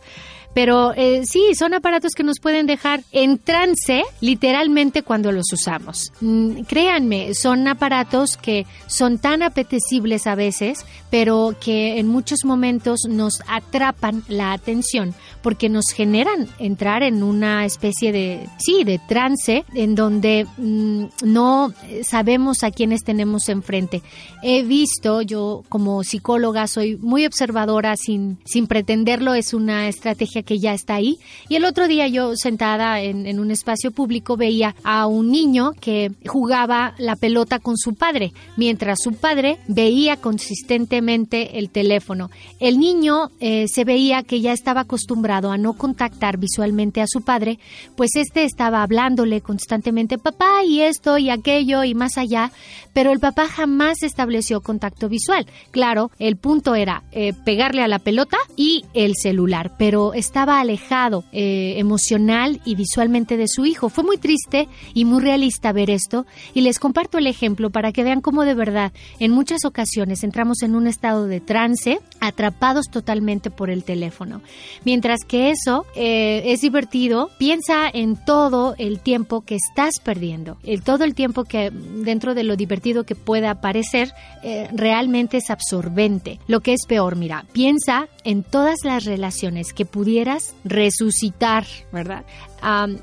Pero 0.56 0.94
eh, 0.96 1.24
sí, 1.26 1.54
son 1.54 1.74
aparatos 1.74 2.14
que 2.14 2.24
nos 2.24 2.40
pueden 2.40 2.66
dejar 2.66 3.04
en 3.12 3.38
trance 3.38 4.04
literalmente 4.22 5.04
cuando 5.04 5.34
los 5.34 5.52
usamos. 5.52 6.14
Mm, 6.22 6.62
créanme, 6.62 7.34
son 7.34 7.68
aparatos 7.68 8.38
que 8.38 8.66
son 8.88 9.20
tan 9.20 9.44
apetecibles 9.44 10.28
a 10.28 10.36
veces, 10.36 10.86
pero 11.12 11.56
que 11.60 12.00
en 12.00 12.08
muchos 12.08 12.46
momentos 12.46 13.02
nos 13.10 13.42
atrapan 13.48 14.24
la 14.30 14.54
atención 14.54 15.14
porque 15.42 15.68
nos 15.68 15.86
generan 15.94 16.48
entrar 16.58 17.04
en 17.04 17.22
una 17.22 17.66
especie 17.66 18.14
de, 18.14 18.48
sí, 18.58 18.86
de 18.86 18.98
trance 18.98 19.66
en 19.74 19.94
donde 19.94 20.48
mm, 20.58 21.06
no 21.26 21.74
sabemos 22.04 22.64
a 22.64 22.72
quiénes 22.72 23.04
tenemos 23.04 23.50
enfrente. 23.50 24.02
He 24.42 24.64
visto, 24.64 25.22
yo 25.22 25.64
como 25.68 26.04
psicóloga 26.04 26.68
soy 26.68 26.96
muy 26.96 27.26
observadora 27.26 27.98
sin, 27.98 28.40
sin 28.46 28.68
pretenderlo, 28.68 29.34
es 29.34 29.54
una 29.54 29.90
estrategia 29.90 30.44
que 30.46 30.60
ya 30.60 30.74
está 30.74 30.96
ahí. 30.96 31.18
Y 31.50 31.56
el 31.56 31.66
otro 31.66 31.88
día 31.88 32.08
yo 32.08 32.36
sentada 32.36 33.02
en, 33.02 33.40
un 33.40 33.52
espacio 33.52 33.92
público 33.92 34.38
veía 34.38 34.76
a 34.84 35.08
un 35.08 35.32
niño 35.32 35.72
que 35.82 36.12
jugaba 36.26 36.94
la 36.98 37.16
pelota 37.16 37.60
con 37.60 37.78
su 37.78 37.96
padre, 37.96 38.32
mientras 38.56 39.00
su 39.04 39.14
padre 39.14 39.58
veía 39.68 40.18
consistentemente 40.18 41.58
el 41.60 41.70
teléfono. 41.70 42.30
El 42.60 42.80
niño 42.80 43.32
eh, 43.40 43.66
se 43.68 43.84
veía 43.84 44.24
que 44.24 44.42
ya 44.42 44.54
estaba 44.54 44.82
acostumbrado 44.82 45.52
a 45.52 45.58
no 45.58 45.74
contactar 45.74 46.38
visualmente 46.38 47.02
a 47.02 47.08
su 47.08 47.22
padre, 47.22 47.60
pues 47.96 48.12
este 48.16 48.44
estaba 48.44 48.84
hablándole 48.84 49.42
constantemente, 49.42 50.18
papá 50.18 50.64
y 50.64 50.82
esto 50.82 51.18
y 51.18 51.30
aquello 51.30 51.84
y 51.84 51.94
más 51.94 52.18
allá, 52.18 52.52
pero 52.94 53.12
el 53.12 53.20
papá 53.20 53.48
jamás 53.48 54.04
estableció 54.04 54.62
contacto 54.62 55.10
visual. 55.10 55.46
Claro, 55.72 56.12
el 56.20 56.38
punto 56.38 56.76
era 56.76 57.04
eh, 57.12 57.34
pegarle 57.46 57.82
a 57.82 57.88
la 57.88 58.00
pelota 58.00 58.38
y 58.56 58.86
el 58.94 59.14
celular, 59.16 59.74
pero 59.78 60.14
estaba 60.36 60.60
alejado 60.60 61.24
eh, 61.32 61.76
emocional 61.78 62.60
y 62.66 62.76
visualmente 62.76 63.38
de 63.38 63.48
su 63.48 63.66
hijo. 63.66 63.88
Fue 63.88 64.04
muy 64.04 64.18
triste 64.18 64.68
y 64.94 65.06
muy 65.06 65.22
realista 65.22 65.72
ver 65.72 65.90
esto 65.90 66.26
y 66.54 66.60
les 66.60 66.78
comparto 66.78 67.18
el 67.18 67.28
ejemplo 67.28 67.70
para 67.70 67.94
que 67.94 68.04
vean 68.04 68.20
cómo 68.20 68.44
de 68.44 68.54
verdad 68.54 68.92
en 69.20 69.32
muchas 69.32 69.64
ocasiones 69.64 70.26
entramos 70.26 70.62
en 70.62 70.76
un 70.76 70.88
estado 70.88 71.28
de 71.28 71.40
trance, 71.40 72.02
atrapados 72.20 72.88
totalmente 72.92 73.50
por 73.50 73.70
el 73.70 73.86
teléfono. 73.86 74.42
Mientras 74.84 75.22
que 75.26 75.52
eso 75.52 75.86
eh, 75.96 76.42
es 76.48 76.60
divertido, 76.60 77.30
piensa 77.38 77.88
en 77.94 78.18
todo 78.18 78.76
el 78.78 79.00
tiempo 79.00 79.40
que 79.40 79.56
estás 79.56 80.02
perdiendo, 80.04 80.58
el, 80.64 80.84
todo 80.84 81.06
el 81.06 81.16
tiempo 81.16 81.46
que 81.46 81.72
dentro 81.72 82.36
de 82.36 82.44
lo 82.44 82.58
divertido 82.58 83.06
que 83.06 83.16
pueda 83.16 83.62
parecer, 83.62 84.12
eh, 84.44 84.68
realmente 84.74 85.38
es 85.38 85.50
absorbente. 85.50 86.42
Lo 86.48 86.60
que 86.60 86.74
es 86.74 86.82
peor, 86.86 87.16
mira, 87.16 87.46
piensa 87.54 88.10
en 88.26 88.44
todas 88.44 88.80
las 88.84 89.06
relaciones 89.06 89.72
que 89.72 89.86
pudieras 89.86 90.54
resucitar, 90.66 91.66
¿verdad? 91.94 92.26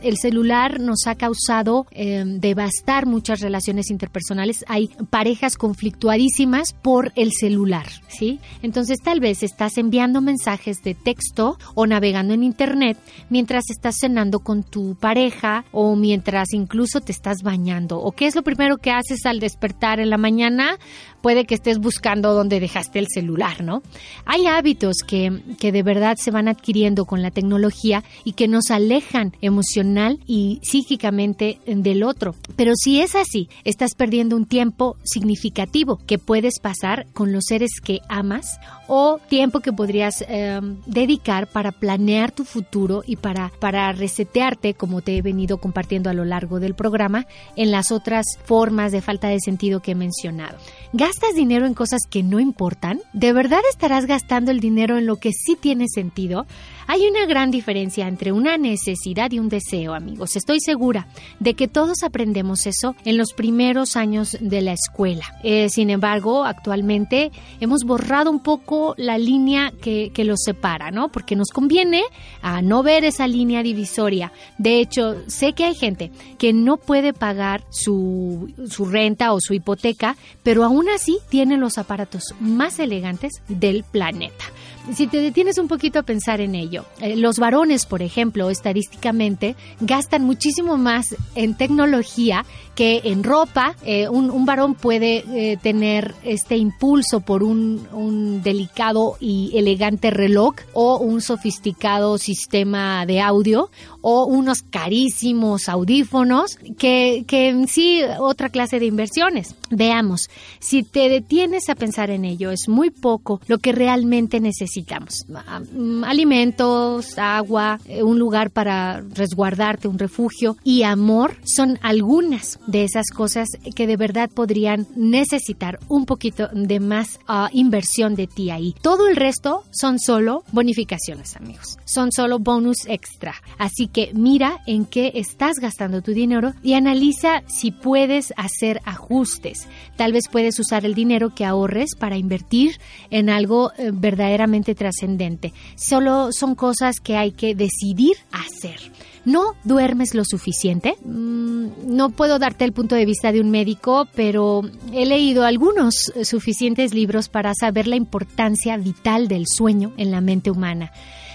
El 0.03 0.17
celular 0.17 0.81
nos 0.81 1.07
ha 1.07 1.15
causado 1.15 1.87
em, 1.91 2.41
devastar 2.41 3.07
muchas 3.07 3.41
relaciones 3.41 3.91
interpersonales. 3.91 4.65
Hay 4.69 4.89
parejas 5.11 5.57
conflictuadísimas 5.57 6.73
por 6.73 7.13
el 7.17 7.33
celular, 7.33 7.87
¿sí? 8.09 8.41
Entonces 8.63 8.99
tal 9.03 9.21
vez 9.21 9.43
estás 9.43 9.79
enviando 9.79 10.21
mensajes 10.21 10.83
de 10.83 10.95
texto 10.95 11.59
o 11.75 11.87
navegando 11.87 12.35
en 12.35 12.43
internet 12.43 12.99
mientras 13.31 13.71
estás 13.71 13.97
cenando 14.01 14.41
con 14.41 14.63
tu 14.63 14.97
pareja 14.97 15.65
o 15.73 15.97
mientras 15.97 16.53
incluso 16.53 17.01
te 17.01 17.13
estás 17.13 17.43
bañando. 17.43 18.01
¿O 18.01 18.13
qué 18.13 18.27
es 18.27 18.35
lo 18.35 18.43
primero 18.43 18.79
que 18.79 18.91
haces 18.91 19.27
al 19.27 19.41
despertar 19.41 20.01
en 20.01 20.11
la 20.11 20.19
mañana? 20.19 20.79
Puede 21.21 21.45
que 21.45 21.55
estés 21.55 21.79
buscando 21.79 22.35
dónde 22.35 22.59
dejaste 22.59 22.99
el 22.99 23.07
celular, 23.09 23.63
¿no? 23.63 23.83
Hay 24.25 24.47
hábitos 24.47 24.97
que, 25.07 25.41
que 25.61 25.71
de 25.71 25.85
verdad 25.85 26.17
se 26.19 26.33
van 26.33 26.49
adquiriendo 26.49 27.05
con 27.05 27.23
la 27.23 27.31
tecnología 27.31 28.03
y 28.25 28.33
que 28.33 28.49
nos 28.49 28.71
alejan 28.71 29.33
emocional 29.43 30.21
y 30.27 30.61
psíquicamente 30.63 31.59
del 31.67 32.03
otro. 32.03 32.35
Pero 32.57 32.73
si 32.75 33.01
es 33.01 33.15
así, 33.15 33.49
estás 33.65 33.95
perdiendo 33.95 34.37
un 34.37 34.47
tiempo 34.47 34.97
significativo 35.03 35.99
que 36.07 36.19
puedes 36.19 36.61
pasar 36.61 37.07
con 37.13 37.33
los 37.33 37.45
seres 37.47 37.81
que 37.83 38.01
amas 38.09 38.59
o 38.87 39.19
tiempo 39.29 39.61
que 39.61 39.73
podrías 39.73 40.25
em, 40.29 40.77
dedicar 40.87 41.47
para 41.49 41.73
planear 41.73 42.33
tu 42.33 42.45
futuro 42.45 43.03
y 43.07 43.17
para, 43.17 43.53
para 43.59 43.93
resetearte, 43.93 44.75
como 44.75 45.03
te 45.03 45.17
he 45.17 45.23
venido 45.23 45.59
compartiendo 45.59 46.09
a 46.09 46.15
lo 46.15 46.25
largo 46.25 46.61
del 46.61 46.75
programa, 46.75 47.27
en 47.57 47.71
las 47.71 47.91
otras 47.91 48.27
formas 48.45 48.93
de 48.93 49.03
falta 49.03 49.29
de 49.29 49.41
sentido 49.41 49.81
que 49.81 49.93
he 49.93 49.95
mencionado. 49.97 50.57
¿Gastas 50.93 51.35
dinero 51.35 51.67
en 51.67 51.75
cosas 51.75 52.01
que 52.09 52.23
no 52.23 52.39
importan? 52.39 53.01
¿De 53.13 53.33
verdad 53.33 53.61
estarás 53.71 54.07
gastando 54.07 54.51
el 54.51 54.61
dinero 54.61 54.99
en 54.99 55.07
lo 55.07 55.17
que 55.17 55.33
sí 55.33 55.57
tiene 55.59 55.87
sentido, 55.89 56.47
hay 56.87 57.07
una 57.07 57.27
gran 57.27 57.51
diferencia 57.51 58.09
entre 58.09 58.33
una 58.33 58.57
necesidad 58.59 59.32
un 59.39 59.49
deseo, 59.49 59.95
amigos. 59.95 60.37
Estoy 60.37 60.61
segura 60.61 61.07
de 61.41 61.55
que 61.55 61.69
todos 61.69 62.03
aprendemos 62.03 62.67
eso 62.67 62.95
en 63.05 63.17
los 63.17 63.33
primeros 63.33 63.97
años 63.97 64.37
de 64.41 64.61
la 64.61 64.73
escuela. 64.73 65.25
Eh, 65.43 65.69
sin 65.69 65.91
embargo, 65.91 66.45
actualmente 66.45 67.31
hemos 67.61 67.85
borrado 67.85 68.31
un 68.31 68.41
poco 68.41 68.95
la 68.97 69.19
línea 69.19 69.73
que, 69.83 70.11
que 70.15 70.25
los 70.25 70.41
separa, 70.45 70.91
¿no? 70.91 71.11
Porque 71.11 71.37
nos 71.37 71.49
conviene 71.49 72.03
a 72.43 72.63
no 72.63 72.83
ver 72.83 73.05
esa 73.05 73.27
línea 73.27 73.63
divisoria. 73.63 74.33
De 74.59 74.81
hecho, 74.81 75.17
sé 75.27 75.53
que 75.53 75.65
hay 75.65 75.75
gente 75.75 76.11
que 76.39 76.53
no 76.53 76.77
puede 76.77 77.13
pagar 77.13 77.65
su, 77.71 78.53
su 78.69 78.87
renta 78.87 79.33
o 79.33 79.41
su 79.41 79.55
hipoteca, 79.55 80.17
pero 80.43 80.65
aún 80.65 80.89
así 80.89 81.19
tiene 81.29 81.57
los 81.57 81.79
aparatos 81.79 82.35
más 82.41 82.79
elegantes 82.79 83.33
del 83.49 83.85
planeta 83.85 84.45
si 84.93 85.07
te 85.07 85.21
detienes 85.21 85.59
un 85.59 85.69
poquito 85.69 85.99
a 85.99 86.03
pensar 86.03 86.41
en 86.41 86.55
ello, 86.55 86.85
eh, 87.01 87.17
los 87.17 87.39
varones, 87.39 87.87
por 87.87 88.03
ejemplo, 88.03 88.51
estadísticamente, 88.51 89.55
gastan 89.81 90.25
muchísimo 90.25 90.77
más 90.77 91.15
en 91.35 91.57
tecnología 91.57 92.45
que 92.75 93.01
en 93.05 93.25
ropa. 93.25 93.75
Eh, 93.85 94.09
un, 94.09 94.45
varón 94.45 94.75
puede 94.75 95.25
eh, 95.29 95.57
tener 95.63 96.15
este 96.25 96.57
impulso 96.57 97.21
por 97.21 97.43
un, 97.43 97.87
un, 97.93 98.43
delicado 98.43 99.17
y 99.21 99.53
elegante 99.55 100.11
reloj 100.11 100.55
o 100.73 100.99
un 100.99 101.21
sofisticado 101.21 102.19
sistema 102.19 103.07
de 103.07 103.21
audio 103.21 103.71
o 104.01 104.27
unos 104.27 104.63
carísimos 104.63 105.69
audífonos 105.69 106.59
que, 106.77 107.25
que 107.27 107.49
en 107.49 107.69
sí 107.69 108.03
otra 108.19 108.49
clase 108.49 108.79
de 108.79 108.87
inversiones. 108.87 109.55
Veamos, 109.71 110.29
si 110.59 110.83
te 110.83 111.09
detienes 111.09 111.69
a 111.69 111.75
pensar 111.75 112.11
en 112.11 112.25
ello, 112.25 112.51
es 112.51 112.69
muy 112.69 112.91
poco 112.91 113.41
lo 113.47 113.59
que 113.59 113.73
realmente 113.73 114.41
necesitamos. 114.41 115.25
Mm, 115.73 116.05
alimentos, 116.05 117.19
agua, 117.19 117.79
eh, 117.87 118.03
un 118.03 118.19
lugar 118.19 118.51
para 118.51 119.01
resguardarte, 119.01 119.89
un 119.89 119.99
refugio 119.99 120.57
y 120.65 120.83
amor 120.83 121.37
son 121.45 121.79
algunas 121.83 122.59
de 122.67 122.85
esas 122.85 123.11
cosas 123.11 123.49
que 123.75 123.87
de 123.87 123.97
verdad 123.97 124.31
podrían 124.31 124.87
necesitar 124.95 125.79
un 125.89 126.07
poquito 126.07 126.49
de 126.53 126.81
más 126.81 127.19
ah, 127.27 127.49
inversión 127.53 128.15
de 128.15 128.27
ti 128.27 128.51
ahí. 128.51 128.75
Todo 128.83 129.09
el 129.09 129.17
resto 129.17 129.65
son 129.71 129.99
solo 129.99 130.45
bonificaciones, 130.53 131.37
amigos. 131.37 131.79
Son 131.85 132.13
solo 132.13 132.39
bonus 132.39 132.87
extra. 132.87 133.35
Así 133.59 133.87
que 133.87 134.11
mira 134.15 134.61
en 134.67 134.85
qué 134.85 135.13
estás 135.15 135.59
gastando 135.59 136.03
tu 136.03 136.13
dinero 136.13 136.53
y 136.63 136.75
analiza 136.75 137.43
si 137.47 137.71
puedes 137.71 138.33
hacer 138.37 138.81
ajustes. 138.85 139.67
Tal 139.97 140.13
vez 140.13 140.25
puedes 140.31 140.59
usar 140.59 140.85
el 140.85 140.95
dinero 140.95 141.35
que 141.35 141.45
ahorres 141.45 141.95
para 141.99 142.17
invertir 142.17 142.79
en 143.11 143.31
algo 143.31 143.73
eh, 143.77 143.91
verdaderamente 143.93 144.75
trascendente. 144.75 145.53
Solo 145.77 146.31
son 146.33 146.55
cosas 146.55 147.01
que 147.01 147.17
hay 147.17 147.33
que 147.33 147.55
decidir 147.55 148.17
hacer. 148.31 148.93
¿No 149.25 149.55
duermes 149.65 150.15
lo 150.15 150.25
suficiente? 150.25 150.97
Mm, 151.05 151.97
no 151.97 152.11
puedo 152.11 152.39
darte 152.39 152.65
el 152.65 152.73
punto 152.73 152.95
de 152.95 153.07
vista 153.07 153.33
de 153.33 153.41
un 153.41 153.51
médico, 153.51 154.09
pero 154.15 154.63
he 154.93 155.07
leído 155.07 155.45
algunos 155.45 155.95
suficientes 156.25 156.93
libros 156.93 157.29
para 157.29 157.53
saber 157.55 157.87
la 157.87 157.97
importancia 157.97 158.77
vital 158.77 159.29
del 159.29 159.45
sueño 159.47 159.93
en 159.97 160.11
la 160.11 160.21
mente 160.21 160.51
humana 160.51 160.93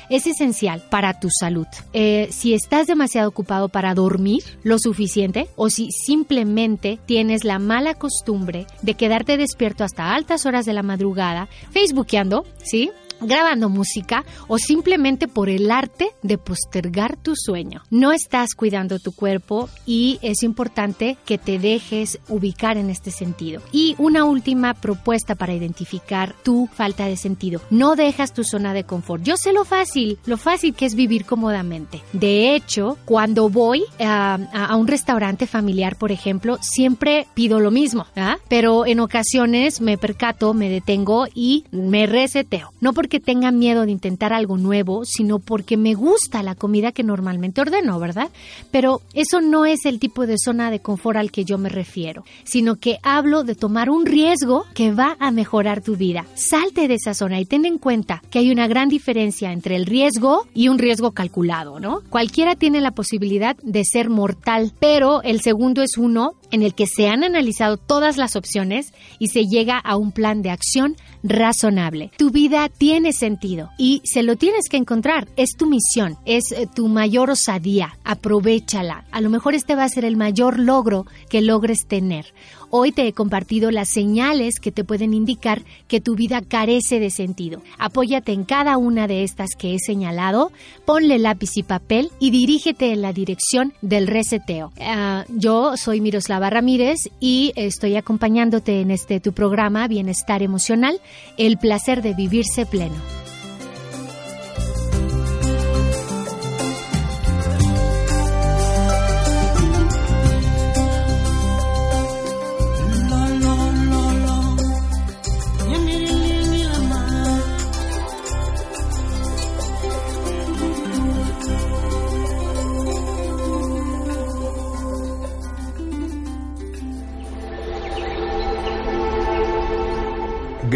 es 0.10 0.28
esencial 0.28 0.82
para 0.90 1.20
tu 1.20 1.30
salud. 1.30 1.68
Eh, 1.94 2.30
si 2.32 2.54
estás 2.54 2.88
demasiado 2.88 3.30
ocupado 3.30 3.70
para 3.70 3.94
dormir 3.94 4.44
lo 4.64 4.78
suficiente 4.80 5.48
o 5.56 5.70
si 5.70 5.90
simplemente 5.92 7.00
tienes 7.06 7.44
la 7.44 7.60
mala 7.60 7.96
costumbre 7.96 8.68
de 8.82 8.94
quedarte 8.94 9.38
despierto 9.38 9.84
hasta 9.84 10.14
altas 10.14 10.46
horas 10.46 10.66
de 10.66 10.74
la 10.74 10.84
madrugada, 10.84 11.50
facebookeando, 11.72 12.46
¿sí? 12.64 12.92
Grabando 13.22 13.70
música 13.70 14.26
o 14.48 14.58
simplemente 14.58 15.28
por 15.28 15.50
el 15.50 15.72
arte 15.72 16.12
de 16.24 16.38
postergar 16.38 17.18
tu 17.18 17.34
sueño. 17.36 17.84
No 17.90 18.12
estás 18.12 18.56
cuidando 18.56 19.00
tu 19.00 19.12
cuerpo 19.12 19.70
y 19.86 20.20
es 20.22 20.44
importante 20.44 21.18
que 21.26 21.38
te 21.38 21.60
dejes 21.60 22.20
ubicar 22.28 22.78
en 22.78 22.90
este 22.90 23.12
sentido. 23.12 23.62
Y 23.72 23.96
una 23.98 24.26
última 24.26 24.74
propuesta 24.74 25.36
para 25.36 25.54
identificar 25.54 26.36
tu 26.44 26.68
falta 26.74 27.06
de 27.06 27.18
sentido. 27.18 27.62
No 27.70 27.96
dejas 27.96 28.34
tu 28.34 28.44
zona 28.44 28.74
de 28.74 28.84
confort. 28.84 29.24
Yo 29.24 29.38
sé 29.38 29.54
lo 29.54 29.66
fácil, 29.66 30.20
lo 30.26 30.38
fácil 30.38 30.74
que 30.74 30.86
es 30.86 30.96
vivir 30.96 31.26
cómodamente. 31.26 32.02
De 32.14 32.56
hecho, 32.56 32.98
cuando 33.06 33.50
voy 33.50 33.84
a, 34.00 34.38
un 34.78 34.88
restaurante 34.88 35.48
familiar, 35.48 35.98
por 35.98 36.12
ejemplo, 36.12 36.58
siempre 36.62 37.28
pido 37.34 37.60
lo 37.60 37.72
mismo, 37.72 38.06
¿ah? 38.16 38.38
pero 38.48 38.86
en 38.86 39.00
ocasiones 39.00 39.82
me 39.82 39.98
percato, 39.98 40.54
me 40.54 40.70
detengo 40.70 41.26
y 41.34 41.66
me 41.72 42.06
reseteo. 42.06 42.72
No 42.80 42.94
porque 42.94 43.07
que 43.08 43.20
tenga 43.20 43.52
miedo 43.52 43.86
de 43.86 43.92
intentar 43.92 44.34
algo 44.34 44.58
nuevo, 44.58 45.06
sino 45.06 45.40
porque 45.40 45.78
me 45.78 45.94
gusta 45.94 46.44
la 46.44 46.56
comida 46.56 46.92
que 46.92 47.04
normalmente 47.04 47.62
ordeno, 47.62 48.00
¿verdad? 48.00 48.30
Pero 48.72 49.02
eso 49.14 49.42
no 49.42 49.66
es 49.66 49.86
el 49.86 50.00
tipo 50.00 50.26
de 50.26 50.38
zona 50.38 50.72
de 50.72 50.80
confort 50.80 51.18
al 51.18 51.32
que 51.32 51.46
yo 51.46 51.58
me 51.58 51.70
refiero, 51.70 52.24
sino 52.44 52.76
que 52.76 53.00
hablo 53.04 53.44
de 53.44 53.56
tomar 53.56 53.90
un 53.90 54.06
riesgo 54.06 54.66
que 54.74 54.92
va 54.92 55.18
a 55.20 55.32
mejorar 55.32 55.82
tu 55.82 55.96
vida. 55.96 56.26
Salte 56.36 56.88
de 56.88 56.96
esa 56.96 57.14
zona 57.14 57.40
y 57.40 57.46
ten 57.46 57.66
en 57.66 57.78
cuenta 57.78 58.22
que 58.30 58.40
hay 58.40 58.52
una 58.52 58.68
gran 58.68 58.90
diferencia 58.90 59.52
entre 59.52 59.76
el 59.76 59.86
riesgo 59.86 60.48
y 60.54 60.68
un 60.68 60.78
riesgo 60.78 61.12
calculado, 61.12 61.80
¿no? 61.80 62.02
Cualquiera 62.10 62.56
tiene 62.56 62.82
la 62.82 62.92
posibilidad 62.92 63.56
de 63.64 63.84
ser 63.84 64.10
mortal, 64.10 64.74
pero 64.80 65.22
el 65.24 65.42
segundo 65.42 65.82
es 65.82 65.98
uno 65.98 66.34
en 66.52 66.64
el 66.64 66.74
que 66.74 66.88
se 66.88 67.08
han 67.08 67.24
analizado 67.24 67.78
todas 67.78 68.18
las 68.18 68.36
opciones 68.36 68.94
y 69.20 69.28
se 69.28 69.46
llega 69.46 69.78
a 69.78 69.98
un 69.98 70.12
plan 70.12 70.42
de 70.42 70.50
acción 70.50 70.96
razonable. 71.24 72.12
Tu 72.18 72.32
vida 72.32 72.70
tiene 72.70 73.14
sentido 73.14 73.70
y 73.78 74.02
se 74.06 74.24
lo 74.24 74.36
tienes 74.36 74.70
que 74.70 74.78
encontrar. 74.78 75.28
Es 75.36 75.52
tu 75.58 75.68
misión, 75.68 76.18
es 76.26 76.52
eh, 76.52 76.68
tu 76.74 76.88
mayor 76.88 77.30
osadía. 77.30 77.98
Aprovechala. 78.04 79.06
A 79.12 79.22
lo 79.22 79.30
mejor 79.30 79.56
este 79.56 79.76
va 79.76 79.84
a 79.84 79.90
ser 79.90 80.06
el 80.06 80.18
mayor 80.18 80.60
logro 80.60 81.06
que 81.30 81.42
logres 81.42 81.88
tener. 81.88 82.34
Hoy 82.70 82.92
te 82.92 83.08
he 83.08 83.14
compartido 83.14 83.72
las 83.72 83.90
señales 83.90 84.60
que 84.60 84.72
te 84.72 84.84
pueden 84.84 85.14
indicar 85.14 85.64
que 85.88 86.02
tu 86.02 86.16
vida 86.16 86.42
carece 86.42 87.00
de 87.00 87.10
sentido. 87.10 87.62
Apóyate 87.80 88.34
en 88.34 88.44
cada 88.44 88.78
una 88.78 89.08
de 89.08 89.24
estas 89.24 89.52
que 89.58 89.74
he 89.74 89.80
señalado, 89.80 90.52
ponle 90.86 91.18
lápiz 91.18 91.56
y 91.56 91.64
papel 91.64 92.12
y 92.20 92.32
dirígete 92.32 92.92
en 92.92 93.02
la 93.02 93.14
dirección 93.14 93.74
del 93.82 94.08
reseteo. 94.08 94.74
Ah, 94.82 95.26
yo 95.30 95.78
soy 95.78 96.02
Miroslava 96.02 96.50
Ramírez 96.50 97.10
y 97.20 97.54
estoy 97.56 97.96
acompañándote 97.96 98.82
en 98.82 98.92
este 98.92 99.20
tu 99.20 99.32
programa 99.34 99.88
Bienestar 99.88 100.44
Emocional, 100.44 101.00
el 101.38 101.58
placer 101.58 102.02
de 102.02 102.14
vivirse 102.14 102.66
pleno. 102.66 103.27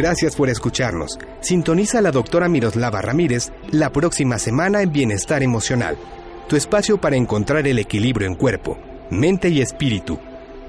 Gracias 0.01 0.35
por 0.35 0.49
escucharnos. 0.49 1.19
Sintoniza 1.41 2.01
la 2.01 2.09
doctora 2.09 2.49
Miroslava 2.49 3.03
Ramírez 3.03 3.51
la 3.69 3.91
próxima 3.91 4.39
semana 4.39 4.81
en 4.81 4.91
Bienestar 4.91 5.43
Emocional, 5.43 5.95
tu 6.49 6.55
espacio 6.55 6.99
para 6.99 7.17
encontrar 7.17 7.67
el 7.67 7.77
equilibrio 7.77 8.27
en 8.27 8.33
cuerpo, 8.33 8.79
mente 9.11 9.49
y 9.49 9.61
espíritu. 9.61 10.17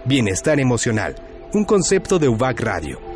Bienestar 0.04 0.60
Emocional, 0.60 1.14
un 1.54 1.64
concepto 1.64 2.18
de 2.18 2.28
UBAC 2.28 2.60
Radio. 2.60 3.11